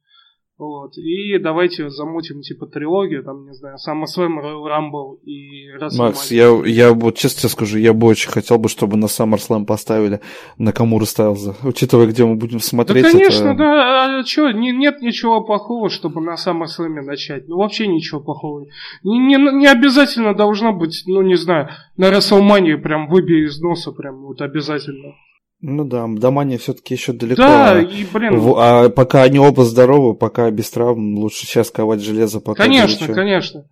[0.59, 0.97] Вот.
[0.97, 5.99] И давайте замутим типа трилогию, там, не знаю, SummerSlam, Royal Rumble и WrestleMania.
[5.99, 9.65] Макс, я, я вот честно тебе скажу, я бы очень хотел бы, чтобы на SummerSlam
[9.65, 10.21] поставили
[10.59, 11.57] Накамура Стайлза.
[11.65, 13.59] Учитывая, где мы будем Да, смотреть конечно, это...
[13.59, 14.21] да.
[14.21, 17.49] А что, не, нет ничего плохого, чтобы на SummerSlam начать.
[17.49, 18.67] Ну, вообще ничего плохого.
[19.03, 23.91] Не, не, не обязательно должно быть, ну, не знаю, на WrestleMania прям выбей из носа,
[23.91, 25.15] прям вот обязательно.
[25.63, 27.41] Ну да, до Мании все-таки еще далеко.
[27.41, 31.71] Да, а- и, блин, В- а пока они оба здоровы, пока без травм, лучше сейчас
[31.71, 33.15] ковать железо, пока конечно, горячо.
[33.15, 33.65] конечно.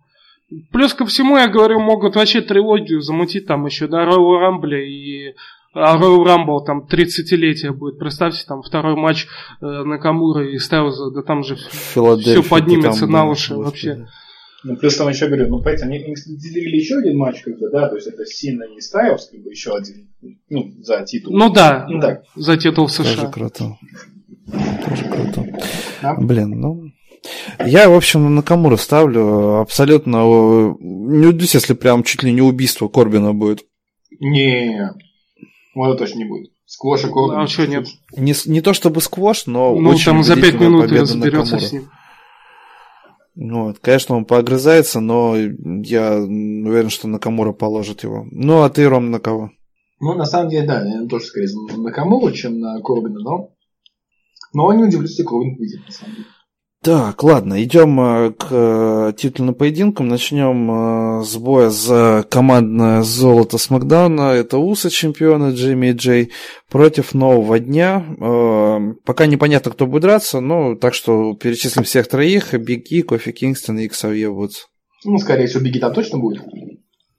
[0.71, 5.33] Плюс ко всему, я говорю, могут вообще трилогию замутить там еще до Royal Rumble и
[5.73, 7.99] а Royal Rumble там 30-летие будет.
[7.99, 9.27] Представьте, там второй матч
[9.61, 11.55] э, Накамура и Стайлза, да там же
[11.93, 13.87] Филадельфия, все поднимется там, на уши господи.
[13.87, 14.07] вообще.
[14.63, 17.57] Ну, плюс там еще говорю, ну, понимаете, они, они кстати, делили еще один матч, как
[17.57, 20.09] бы, да, то есть это Сина и Стайлс, как бы, еще один,
[20.49, 21.35] ну, за титул.
[21.35, 22.21] Ну да, Ну, да.
[22.35, 23.27] за титул Тоже США.
[23.31, 23.77] круто.
[24.51, 25.59] Тоже круто.
[26.01, 26.15] Да.
[26.15, 26.83] Блин, ну...
[27.65, 30.17] Я, в общем, на Накамура ставлю абсолютно...
[30.79, 33.65] Не удивлюсь, если прям чуть ли не убийство Корбина будет.
[34.19, 34.91] Не,
[35.75, 36.51] вот это точно не будет.
[36.65, 37.39] Сквоша Корбин.
[37.39, 37.87] А чё нет?
[38.15, 41.01] Не, не то чтобы сквош, но Ну, очень там за пять убедительная минут и победа
[41.03, 41.89] разберется с ним.
[43.43, 48.27] Ну, вот, конечно, он поогрызается, но я уверен, что Накамура положит его.
[48.29, 49.49] Ну, а ты, Ром, на кого?
[49.99, 53.49] Ну, на самом деле, да, я тоже скорее на Камуру, чем на Корбина, но...
[54.53, 56.27] Но не удивлюсь, если Корбин выйдет, на самом деле.
[56.83, 60.07] Так, ладно, идем э, к э, титульным поединкам.
[60.07, 64.31] Начнем э, с боя за командное золото Смакдауна.
[64.31, 66.31] Это Уса чемпиона Джимми и Джей
[66.71, 68.03] против нового дня.
[69.05, 72.51] Пока непонятно, кто будет драться, но так что перечислим всех троих.
[72.55, 74.65] Бигги, Кофи Кингстон и Ксавье Вудс.
[75.05, 76.41] Ну, скорее всего, Беги там точно будет.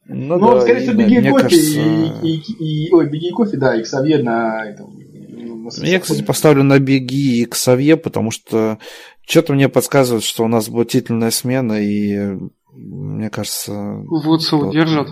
[0.09, 1.81] Ну, Ну, да, скорее всего, Беги и Кофи, кажется,
[2.23, 4.93] и, и- и- Ой, Беги и Кофи, да, и Ксавье на этом...
[5.63, 8.79] на Я, кстати, поставлю на беги и к Савье, потому что
[9.27, 12.39] что-то мне подсказывает, что у нас будет титульная смена, и
[12.73, 13.73] мне кажется...
[14.07, 15.09] Вудса вот, удержат.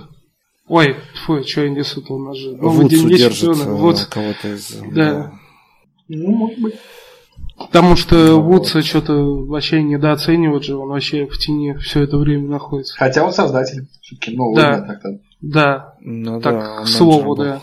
[0.67, 2.53] Ой, фу, что я несу-то у нас же.
[2.57, 4.07] Вудс удержит э, Вудс.
[4.07, 4.73] кого-то из...
[4.93, 5.33] Да.
[6.07, 6.75] Ну, может быть.
[7.59, 12.49] Потому что Ну, Вудса что-то вообще недооценивают же, он вообще в тени все это время
[12.49, 12.97] находится.
[12.97, 14.79] Хотя он создатель все-таки нового Да.
[14.79, 15.21] дня так-то.
[15.41, 17.61] Да, Ну так, да, к слову, да.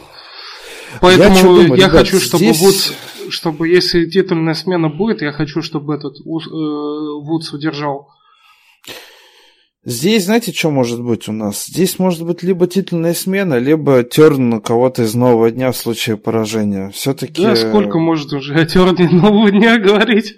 [1.01, 2.93] Поэтому я, думаю, ребят, хочу, чтобы здесь- Вудс,
[3.29, 8.09] чтобы если титульная смена будет, я хочу, чтобы этот э, Вудс удержал.
[9.85, 11.65] Здесь, знаете, что может быть у нас?
[11.65, 16.89] Здесь может быть либо титульная смена, либо терн кого-то из нового дня в случае поражения.
[16.89, 17.41] Все-таки...
[17.41, 20.35] Да, сколько может уже о терне нового дня говорить?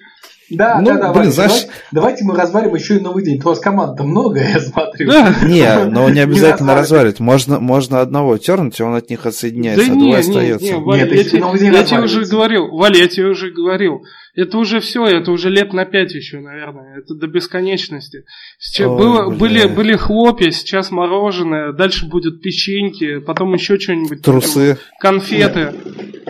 [0.51, 3.39] Да, Ну, да, да, блин, Ваня, знаешь- давай- давайте мы развалим еще и новый день.
[3.39, 5.11] У вас команд-то много, я смотрю.
[5.11, 5.35] Да.
[5.45, 7.19] Не, но не обязательно разваливать.
[7.19, 10.65] Можно, можно одного тернуть, и он от них отсоединяется, Да а не, двое не, остается.
[10.65, 13.51] не, Валя, Нет, я, тебе, новый день я тебе уже говорил, Валя, я тебе уже
[13.51, 14.03] говорил,
[14.39, 18.23] это уже все, это уже лет на пять еще, наверное, это до бесконечности.
[18.57, 24.21] Сейчас Ой, было, были, были хлопья, сейчас мороженое, дальше будет печеньки, потом еще что-нибудь.
[24.21, 25.73] Трусы, Конфеты.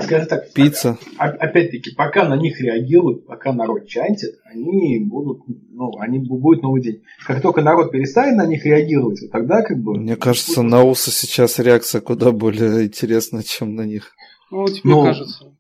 [0.02, 0.98] Скажи так, пицца.
[1.18, 5.42] о- опять-таки, пока на них реагируют, пока народ чантит, они будут,
[5.72, 7.02] ну, они бу- будет новый день.
[7.26, 9.98] Как только народ перестанет на них реагировать, вот тогда как бы...
[10.00, 14.12] Мне кажется, на Уса сейчас реакция куда более интересная, чем на них.
[14.52, 15.54] Ну, тебе Ну, кажется.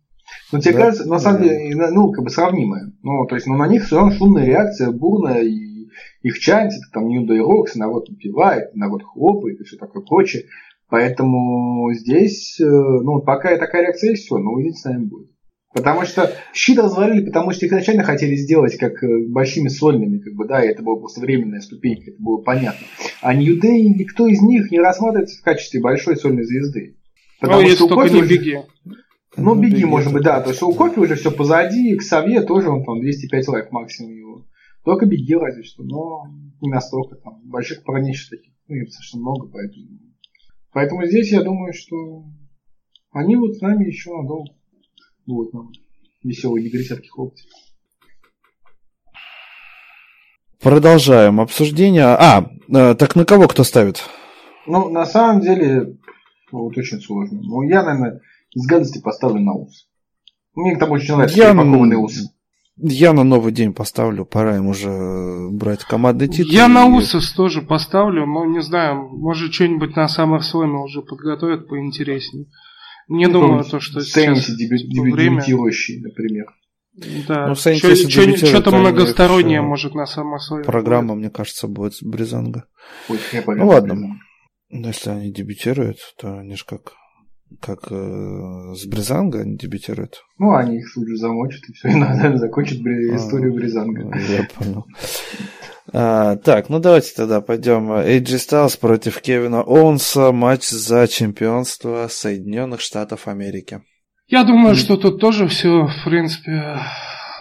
[0.51, 0.79] Ну, тебе Да.
[0.85, 2.91] кажется, на самом деле, ну, как бы сравнимая.
[3.03, 5.87] Ну, то есть, ну, на них все равно шумная реакция, бурная, и
[6.21, 10.43] их чантит, там, New Day Rocks, народ напевает, народ хлопает и все такое прочее.
[10.89, 15.29] Поэтому здесь, э, ну, пока такая реакция есть, все, ну, увидите, с нами будет.
[15.71, 20.33] Потому что щит развалили, потому что их изначально хотели сделать как э, большими сольными, как
[20.33, 22.87] бы, да, и это была просто временная ступенька, это было понятно.
[23.21, 26.97] А New Day никто из них не рассматривается в качестве большой сольной звезды.
[27.41, 28.57] Ну, если у только Кофи не уже- беги.
[29.39, 30.41] Ну, беги, может это быть, да.
[30.41, 34.15] То есть у Кофи уже все позади, к Савье тоже он там 205 лайк максимум
[34.15, 34.45] его.
[34.83, 36.25] Только беги разве что, но
[36.61, 37.41] не настолько там.
[37.43, 39.87] Больших парней сейчас таких, ну, их достаточно много, поэтому.
[40.71, 42.23] Поэтому здесь я думаю, что
[43.11, 44.53] они вот с нами еще надолго
[45.25, 45.71] будут нам
[46.23, 47.45] веселые негритятки хлопать.
[50.61, 52.03] Продолжаем обсуждение.
[52.03, 54.03] А, э, так на кого кто ставит?
[54.67, 55.97] Ну, на самом деле,
[56.51, 57.39] ну, вот очень сложно.
[57.41, 58.21] Ну, я, наверное,
[58.53, 59.87] из гадости поставлю на ус.
[60.55, 62.13] Мне там очень нравится Я, перепакованный ус.
[62.81, 66.51] Я на новый день поставлю, пора им уже э, брать командный титул.
[66.53, 72.45] Я на Усос тоже поставлю, но не знаю, может что-нибудь на SummerSlam уже подготовят поинтереснее.
[73.09, 75.35] Не думаю, то, что сейчас Сенси дебю- типа, дебю- время.
[75.37, 76.45] дебютирующий, например.
[77.27, 77.47] Да.
[77.47, 80.63] Ну, Что-то многостороннее может на SummerSlam.
[80.63, 82.65] Программа, мне кажется, будет с Бризанга.
[83.09, 84.19] Ой, я Ну ладно.
[84.69, 86.93] Но если они дебютируют, то они же как,
[87.61, 90.23] как э, с Бризанга они дебютируют.
[90.37, 93.15] Ну, они их тут же замочат, и все, и надо закончить бри- А.
[93.15, 94.15] историю Бризанга.
[94.17, 94.85] Я понял.
[95.91, 97.91] А, так, ну давайте тогда пойдем.
[97.91, 100.31] AJ Styles против Кевина Оуэнса.
[100.31, 103.81] Матч за чемпионство Соединенных Штатов Америки.
[104.27, 106.77] Я думаю, что тут тоже все, в принципе,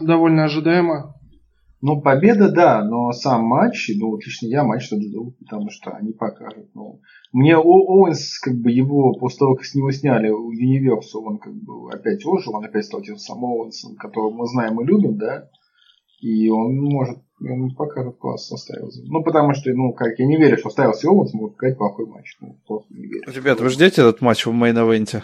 [0.00, 1.14] довольно ожидаемо.
[1.80, 6.12] Ну, победа, да, но сам матч, ну, вот лично я матч жду, потому что они
[6.12, 6.66] покажут.
[6.74, 7.00] Ну,
[7.32, 11.54] мне Оуэнс, как бы его, после того, как с него сняли у Universal, он как
[11.54, 15.48] бы опять ожил, он опять стал тем самым Оуэнсом, которого мы знаем и любим, да,
[16.20, 19.06] и он может, он покажет класс со Стайлзом.
[19.06, 22.36] Ну, потому что, ну, как я не верю, что и Оуэнс могут показать плохой матч.
[22.40, 23.30] Ну, просто не верю.
[23.32, 25.22] Ребят, вы ждете этот матч в мейн-эвенте?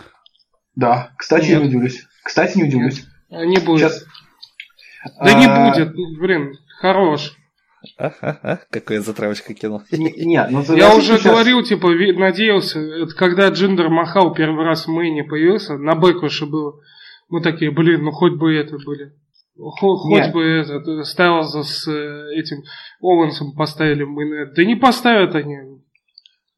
[0.77, 1.63] Да, кстати, Нет.
[1.63, 2.05] не удивлюсь.
[2.23, 3.05] Кстати, не удивлюсь.
[3.31, 3.81] А Не будет.
[3.93, 4.05] Сейчас.
[5.21, 7.37] Да не А, будет, ну, блин, хорош.
[7.99, 9.83] А-ха-ха, какая затравочка кинул.
[9.91, 14.87] не- Нет, ну Я уже сейчас- говорил, типа, надеялся, это когда Джиндер Махал первый раз
[14.87, 16.81] в Мэйне появился, на Бэклэше было.
[17.29, 19.13] Мы такие, блин, ну хоть бы это были.
[19.57, 20.33] Хо- Хоть Нет.
[20.33, 22.65] бы этот э, Стайлза с э, этим
[23.01, 25.57] Оуэнсом поставили мейн Да не поставят они.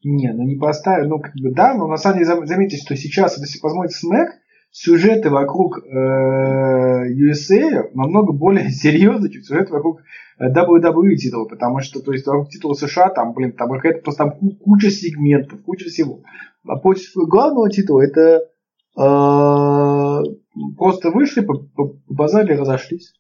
[0.03, 2.97] Не, ну не поставили, ну как бы да, но на самом деле зам- заметьте, что
[2.97, 4.31] сейчас, если посмотреть СМЭК,
[4.77, 10.03] сюжеты вокруг э, USA намного более серьезны, чем сюжеты вокруг
[10.39, 14.25] э, WWE титула, потому что, то есть, вокруг титула США, там, блин, там какая-то просто
[14.25, 16.21] там ку- куча сегментов, куча всего.
[16.69, 18.51] А против главного титула это
[18.99, 20.23] э,
[20.77, 23.15] просто вышли, побазали и разошлись.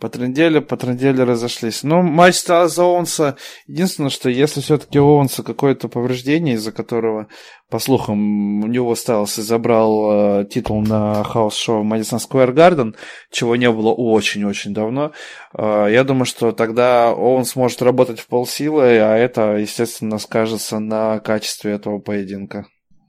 [0.00, 1.82] Потрендели, потрендели, разошлись.
[1.82, 3.36] Ну, матч Стайлза, Оуэнса.
[3.66, 7.28] Единственное, что если все-таки у Оуэнса какое-то повреждение, из-за которого,
[7.68, 12.94] по слухам, у него Стайлс и забрал э, титул на хаус-шоу Madison Square Garden,
[13.30, 15.12] чего не было очень-очень давно,
[15.52, 21.18] э, я думаю, что тогда он сможет работать в полсилы, а это, естественно, скажется на
[21.18, 22.64] качестве этого поединка.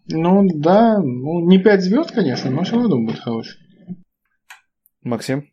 [0.08, 3.58] Ну да, ну не 5 звезд, конечно, но все равно будет хороший.
[5.04, 5.51] Максим?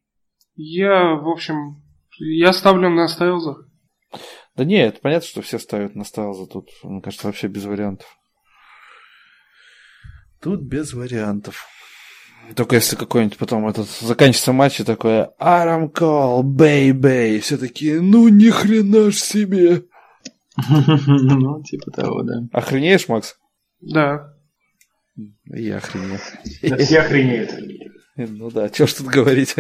[0.60, 1.80] Я, в общем,
[2.18, 3.58] я ставлю на Стайлза.
[4.56, 6.46] Да не, это понятно, что все ставят на Стайлза.
[6.46, 8.18] Тут, мне кажется, вообще без вариантов.
[10.40, 11.64] Тут без вариантов.
[12.56, 17.36] Только если какой-нибудь потом этот заканчивается матч и такое Арам Кол, бэй-бэй.
[17.36, 19.84] И все такие, ну ни хрена ж себе.
[21.06, 22.48] Ну, типа того, да.
[22.50, 23.38] Охренеешь, Макс?
[23.80, 24.34] Да.
[25.44, 26.18] Я охренел.
[26.62, 27.52] Да Все охренеют.
[28.18, 29.54] Ну да, что ж тут говорить.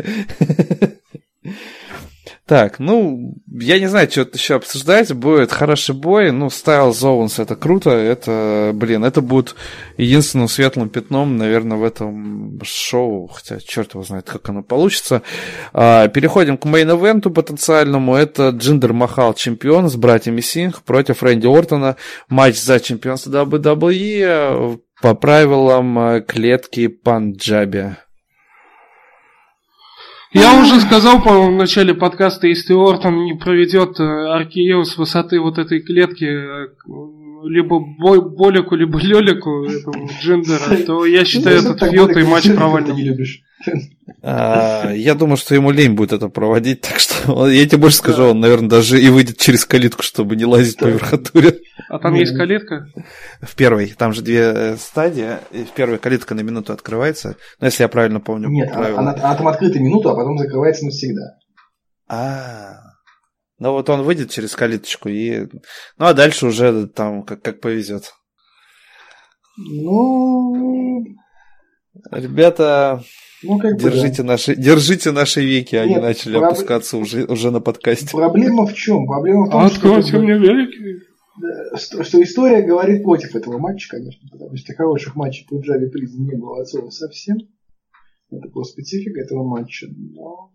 [2.48, 5.12] Так, ну, я не знаю, что еще обсуждать.
[5.12, 6.32] Будет хороший бой.
[6.32, 7.90] Ну, Стайлз Оуэнс это круто.
[7.90, 9.54] Это, блин, это будет
[9.98, 13.26] единственным светлым пятном, наверное, в этом шоу.
[13.26, 15.20] Хотя, черт его знает, как оно получится.
[15.74, 18.14] А, переходим к main event у потенциальному.
[18.14, 21.96] Это Джиндер Махал чемпион с братьями Синг против Рэнди Ортона.
[22.30, 27.96] Матч за чемпионство WWE по правилам э, клетки Панджаби.
[30.32, 35.40] Я уже сказал, по-моему, в начале подкаста, если Ортон не проведет э, Аркею с высоты
[35.40, 36.68] вот этой клетки э,
[37.44, 42.44] либо бо- Болику, либо Лелику, этому Джиндера, то я считаю Ну, этот Болик и матч
[42.54, 42.96] провальным.
[42.96, 43.42] любишь.
[44.22, 48.24] А, Я думаю, что ему лень будет это проводить, так что я тебе больше скажу,
[48.24, 51.58] он, наверное, даже и выйдет через калитку, чтобы не лазить по верхотуре.
[51.88, 52.86] А там Ну, есть калитка?
[53.42, 57.66] В первой, там же две э, стадии, и в первой калитка на минуту открывается, ну,
[57.66, 61.36] если я правильно помню Нет, она там открыта минуту, а потом закрывается навсегда.
[62.08, 62.87] А,
[63.58, 65.46] ну вот он выйдет через калиточку и...
[65.98, 68.12] Ну, а дальше уже там как, как повезет.
[69.56, 71.04] Ну,
[72.12, 73.02] Ребята,
[73.42, 73.90] ну как бы, да.
[73.90, 78.08] держите наши, держите наши веки, они Нет, начали проб- опускаться уже, уже на подкасте.
[78.10, 79.06] Проблема в чем?
[79.06, 81.04] Проблема в том, А что, откройте мне великий.
[81.40, 85.88] да, что, что история говорит против этого матча, конечно, потому что хороших матчей по Джави
[85.90, 87.36] Призм не было от слова совсем.
[88.30, 89.86] Это просто специфика этого матча.
[89.88, 90.52] Но...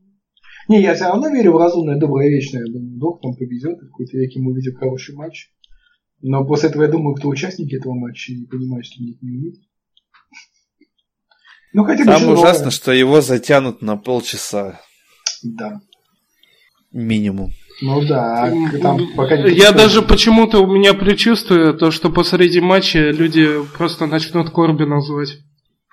[0.69, 2.65] Не, я все равно верю в разумное, доброе, вечное.
[2.65, 5.49] Я думаю, Док там в какой-то веке мы увидим хороший матч.
[6.21, 9.31] Но после этого я думаю, кто участники этого матча, и понимаю, что они их не
[9.37, 9.59] увидят.
[11.73, 12.37] Ну, хотя бы Самое живое.
[12.37, 14.79] ужасное, что его затянут на полчаса
[15.43, 15.81] Да.
[16.91, 17.51] минимум.
[17.81, 22.61] Ну да, а там пока не Я даже почему-то у меня предчувствую то, что посреди
[22.61, 25.39] матча люди просто начнут Корбина звать.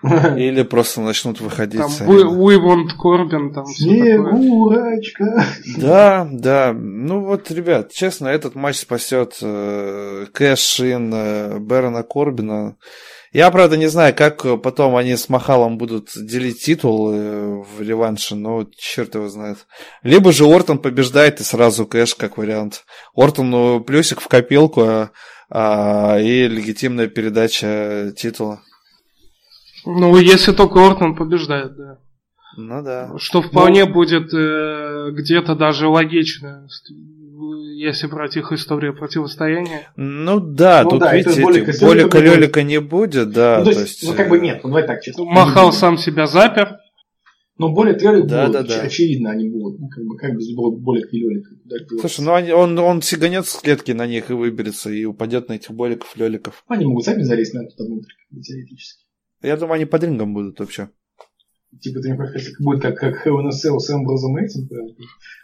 [0.36, 2.08] Или просто начнут выходить Там сами.
[2.08, 3.66] want Корбин, там.
[3.66, 5.44] Снегурочка.
[5.76, 6.72] Да, да.
[6.72, 12.76] Ну вот, ребят, честно, этот матч спасет э, Кэш Ин, э, Бэрона Корбина.
[13.32, 18.36] Я, правда, не знаю, как потом они с Махалом будут делить титул э, в реванше,
[18.36, 19.66] но черт его знает.
[20.02, 22.84] Либо же Ортон побеждает и сразу Кэш как вариант.
[23.14, 25.10] Ортону плюсик в копилку а,
[25.50, 28.62] а, и легитимная передача титула.
[29.84, 31.98] Ну, если только Ортон побеждает, да.
[32.56, 33.12] Ну да.
[33.18, 36.66] Что вполне будет э, где-то даже логично,
[37.76, 39.88] если брать их историю противостояния.
[39.96, 43.30] Ну да, Ну тут, да, видите, Болика Лёликом Болика не будет.
[43.32, 43.62] Да.
[43.64, 45.24] Ну, то есть, ну, как бы э, нет, ну, давай так, честно.
[45.24, 46.76] Махал сам себя запер.
[47.56, 48.82] Но более трелик Да, будут, да, да.
[48.84, 49.78] очевидно, они будут.
[49.80, 51.54] Ну, как бы, как без более и деваться.
[52.00, 55.54] Слушай, ну они- он, он сиганет с клетки на них и выберется, и упадет на
[55.54, 56.64] этих боликов, лёликов.
[56.68, 58.12] Они могут сами залезть на туда внутрь,
[58.42, 59.04] теоретически.
[59.42, 60.90] Я думаю, они под рингом будут вообще.
[61.80, 64.68] Типа, ты мне кажется, будет как, как Hell in a Cell с Эмброзом этим,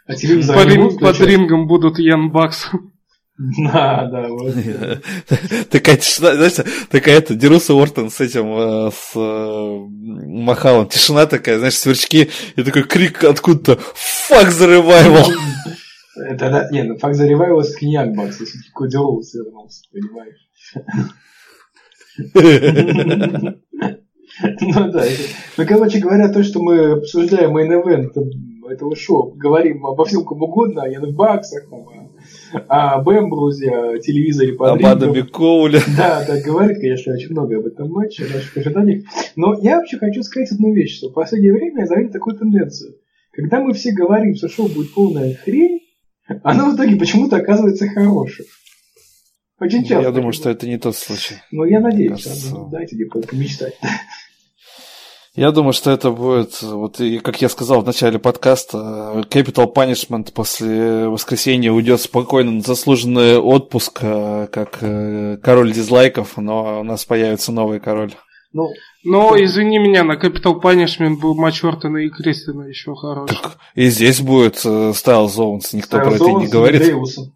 [0.05, 2.67] а телевизор Под, они рин- будут под рингом будут Ян Бакс.
[3.39, 4.51] Да, да, вот.
[5.69, 9.85] Такая тишина, знаете, такая это, Дерус Уортон с этим, э, с э,
[10.27, 10.87] Махалом.
[10.87, 15.31] Тишина такая, знаешь, сверчки, и такой крик откуда-то «Fuck the revival!»
[16.15, 20.49] Это, да, не, ну, факт заревайва с Киньяк Бакс, если Коди Роуз вернулся, понимаешь?
[24.39, 25.03] Ну да,
[25.57, 28.11] ну короче говоря, то, что мы обсуждаем main event
[28.69, 31.65] этого шоу, говорим обо всем ком угодно, о Янг Баксах,
[32.67, 34.85] о, об Эмброузе, о телевизоре под Об.
[34.85, 35.79] Адаме Коуле.
[35.97, 39.05] Да, да, говорит, конечно, очень много об этом матче, о наших ожиданиях.
[39.35, 42.95] Но я вообще хочу сказать одну вещь, что в последнее время я заметил такую тенденцию.
[43.31, 45.81] Когда мы все говорим, что шоу будет полная хрень,
[46.43, 48.45] оно в итоге почему-то оказывается хорошим.
[49.59, 50.01] Очень часто.
[50.03, 51.35] Я думаю, что это не тот случай.
[51.51, 52.49] Ну, я надеюсь, кажется.
[52.51, 53.73] а, ну, дайте мне по- помечтать.
[55.35, 60.31] Я думаю, что это будет, вот и как я сказал в начале подкаста, Capital Punishment
[60.33, 67.05] после воскресенья уйдет спокойно на заслуженный отпуск, э, как э, король дизлайков, но у нас
[67.05, 68.13] появится новый король.
[68.51, 68.69] Ну,
[69.03, 73.37] Но, извини меня, на Capital Punishment был матч Ортона и Кристина еще хороший.
[73.75, 76.81] И здесь будет э, Стайл Зоунс, никто про это и не говорит.
[76.81, 77.33] Андреусом.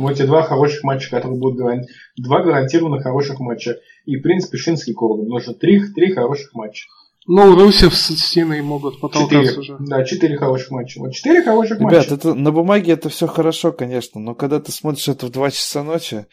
[0.00, 1.84] Вот эти два хороших матча, которые будут гаран-
[2.16, 3.78] Два гарантированно хороших матча.
[4.06, 5.28] И, в принципе, Шинский Корбин.
[5.28, 6.86] Нужно три, три хороших матча.
[7.26, 9.58] Ну, Русев с Синой могут потолкаться Четыре.
[9.60, 9.76] уже.
[9.80, 10.98] Да, четыре хороших матча.
[11.00, 12.14] Вот четыре хороших Ребят, матча.
[12.14, 15.84] это на бумаге это все хорошо, конечно, но когда ты смотришь это в 2 часа
[15.84, 16.26] ночи,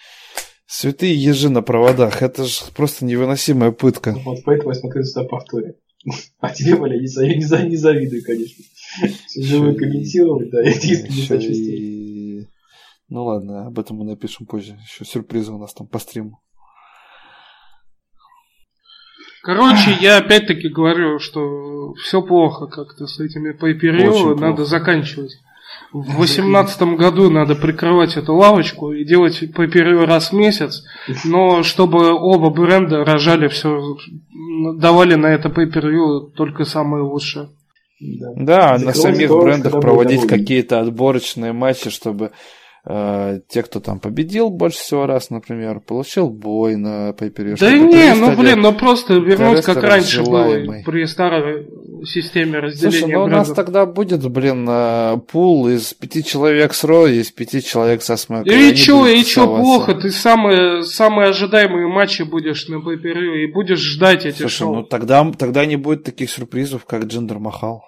[0.66, 4.16] святые ежи на проводах, это же просто невыносимая пытка.
[4.24, 5.76] Вот поэтому я смотрю сюда повторе.
[6.40, 7.02] А тебе, Валя, не,
[7.36, 8.64] не, за- не завидую, конечно.
[9.36, 11.97] Живой комментировать, да, я тебе Ещё сочувствую.
[13.10, 14.78] Ну ладно, об этом мы напишем позже.
[14.84, 16.42] Еще сюрпризы у нас там по стриму.
[19.44, 23.52] Короче, я опять-таки говорю, что все плохо как-то с этими
[24.10, 24.66] Очень надо плохо.
[24.66, 25.38] заканчивать.
[25.94, 30.84] В восемнадцатом году надо прикрывать эту лавочку и делать pay раз в месяц,
[31.24, 33.96] но чтобы оба бренда рожали все,
[34.76, 37.50] давали на это pay только самое лучшее.
[38.02, 38.34] Да.
[38.36, 42.32] Да, на самих брендах проводить какие-то отборочные матчи, чтобы
[42.86, 48.14] э, те, кто там победил больше всего раз, например, получил бой на pay Да не,
[48.16, 50.84] ну блин, ну просто вернуть как раньше было желаемый.
[50.84, 51.68] при старой
[52.06, 56.84] системе разделения Слушай, ну у нас тогда будет, блин, э, пул из пяти человек с
[56.84, 58.46] Ро и из пяти человек со Смэк.
[58.46, 63.80] И чё, и чё плохо, ты самые, самые ожидаемые матчи будешь на pay и будешь
[63.80, 64.76] ждать эти Слушай, шоу.
[64.76, 67.84] ну тогда, тогда не будет таких сюрпризов, как Джиндер Махал.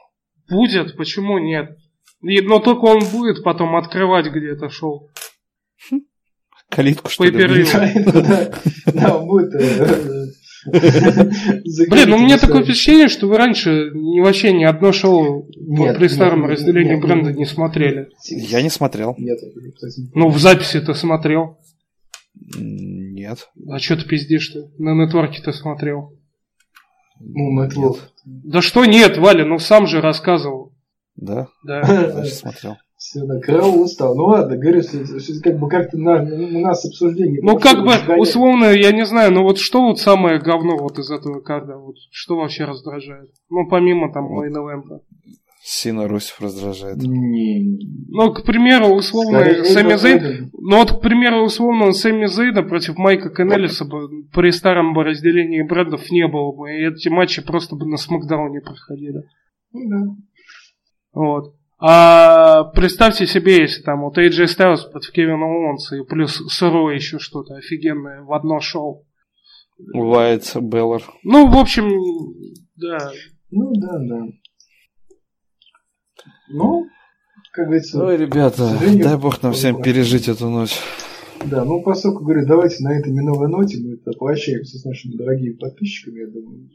[0.49, 1.77] Будет, почему нет?
[2.21, 5.09] И- но только он будет потом открывать где-то шоу.
[6.69, 7.65] Калитку, что ли?
[8.93, 9.53] Да, он будет...
[9.55, 10.25] э,
[11.89, 16.07] Блин, ну у меня такое впечатление, что вы раньше вообще ни одно шоу Нет, при
[16.07, 18.09] старом нет, разделении нет, бренда не смотрели.
[18.29, 19.15] Я не смотрел.
[19.17, 19.39] Нет.
[20.13, 21.57] Ну, в записи ты смотрел.
[22.57, 23.49] Нет.
[23.69, 24.69] А что ты пиздишь-то?
[24.77, 26.13] На нетворке ты смотрел.
[27.19, 28.11] Ну, вот.
[28.25, 30.73] Да что нет, Валя, ну сам же рассказывал.
[31.19, 31.47] Да?
[31.63, 31.83] Да.
[32.11, 32.77] Значит, смотрел.
[32.97, 34.13] Все, да, караул устал.
[34.13, 37.39] Ну ладно, говорю, что, что как бы как-то на, на, на нас обсуждение.
[37.41, 38.21] Ну, как бы, Разгоняет.
[38.21, 41.77] условно, я не знаю, ну вот что вот самое говно вот из этого карда?
[41.77, 43.29] Вот что вообще раздражает?
[43.49, 44.41] Ну, помимо там Вот.
[44.41, 44.99] мейн
[45.61, 46.97] Сина Русев раздражает.
[46.97, 50.49] Не, Ну, к примеру, условно, скорее, Сэмми Зейн...
[50.53, 55.61] Ну, вот, к примеру, условно, Сэмми Зейна против Майка Канелиса бы при старом бы разделении
[55.61, 56.71] брендов не было бы.
[56.71, 59.23] И эти матчи просто бы на Смакдауне проходили.
[59.73, 60.15] Ну, да.
[61.13, 61.55] Вот.
[61.81, 67.19] А представьте себе, если там вот AJ Styles против Кевина Оуэнса и плюс сырое еще
[67.19, 69.05] что-то офигенное в одно шоу.
[69.93, 71.03] Уайт, Беллар.
[71.23, 71.89] Ну, в общем,
[72.75, 73.11] да.
[73.49, 74.25] Ну, да, да.
[76.49, 76.85] Ну,
[77.53, 80.77] как говорится, Ой, ребята, дай бог нам всем пережить эту ночь.
[81.45, 85.53] да, ну, поскольку, говорю, давайте на этой миновой ноте мы это прощаемся с нашими дорогими
[85.53, 86.69] подписчиками, я думаю.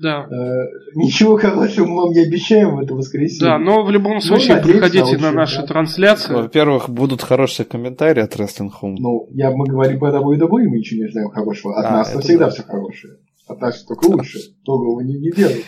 [0.00, 0.26] Да.
[0.30, 3.52] Э, ничего хорошего мы вам не обещаем в это воскресенье.
[3.52, 5.66] Да, но в любом случае надеемся, приходите на общем, наши да.
[5.66, 6.34] трансляции.
[6.34, 8.96] Во-первых, будут хорошие комментарии от Wrestling Home.
[8.98, 11.78] Ну, я, мы говорим про WWE, мы ничего не ждаем хорошего.
[11.78, 12.50] От А, нас это всегда да.
[12.50, 13.14] все хорошее.
[13.48, 14.38] От нас только лучше.
[14.64, 15.64] Другого не, не делают.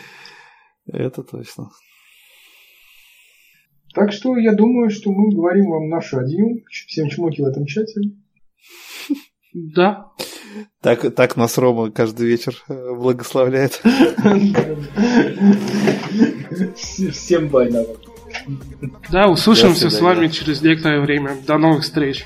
[0.86, 1.70] Это точно.
[3.94, 6.62] Так что я думаю, что мы говорим вам нашу адью.
[6.70, 8.00] Всем чмоки в этом чате.
[9.52, 10.12] Да.
[10.80, 13.80] Так, так нас Рома каждый вечер э, благословляет.
[16.76, 18.06] Всем народ.
[19.10, 21.36] Да, услышимся с вами через некоторое время.
[21.46, 22.24] До новых встреч.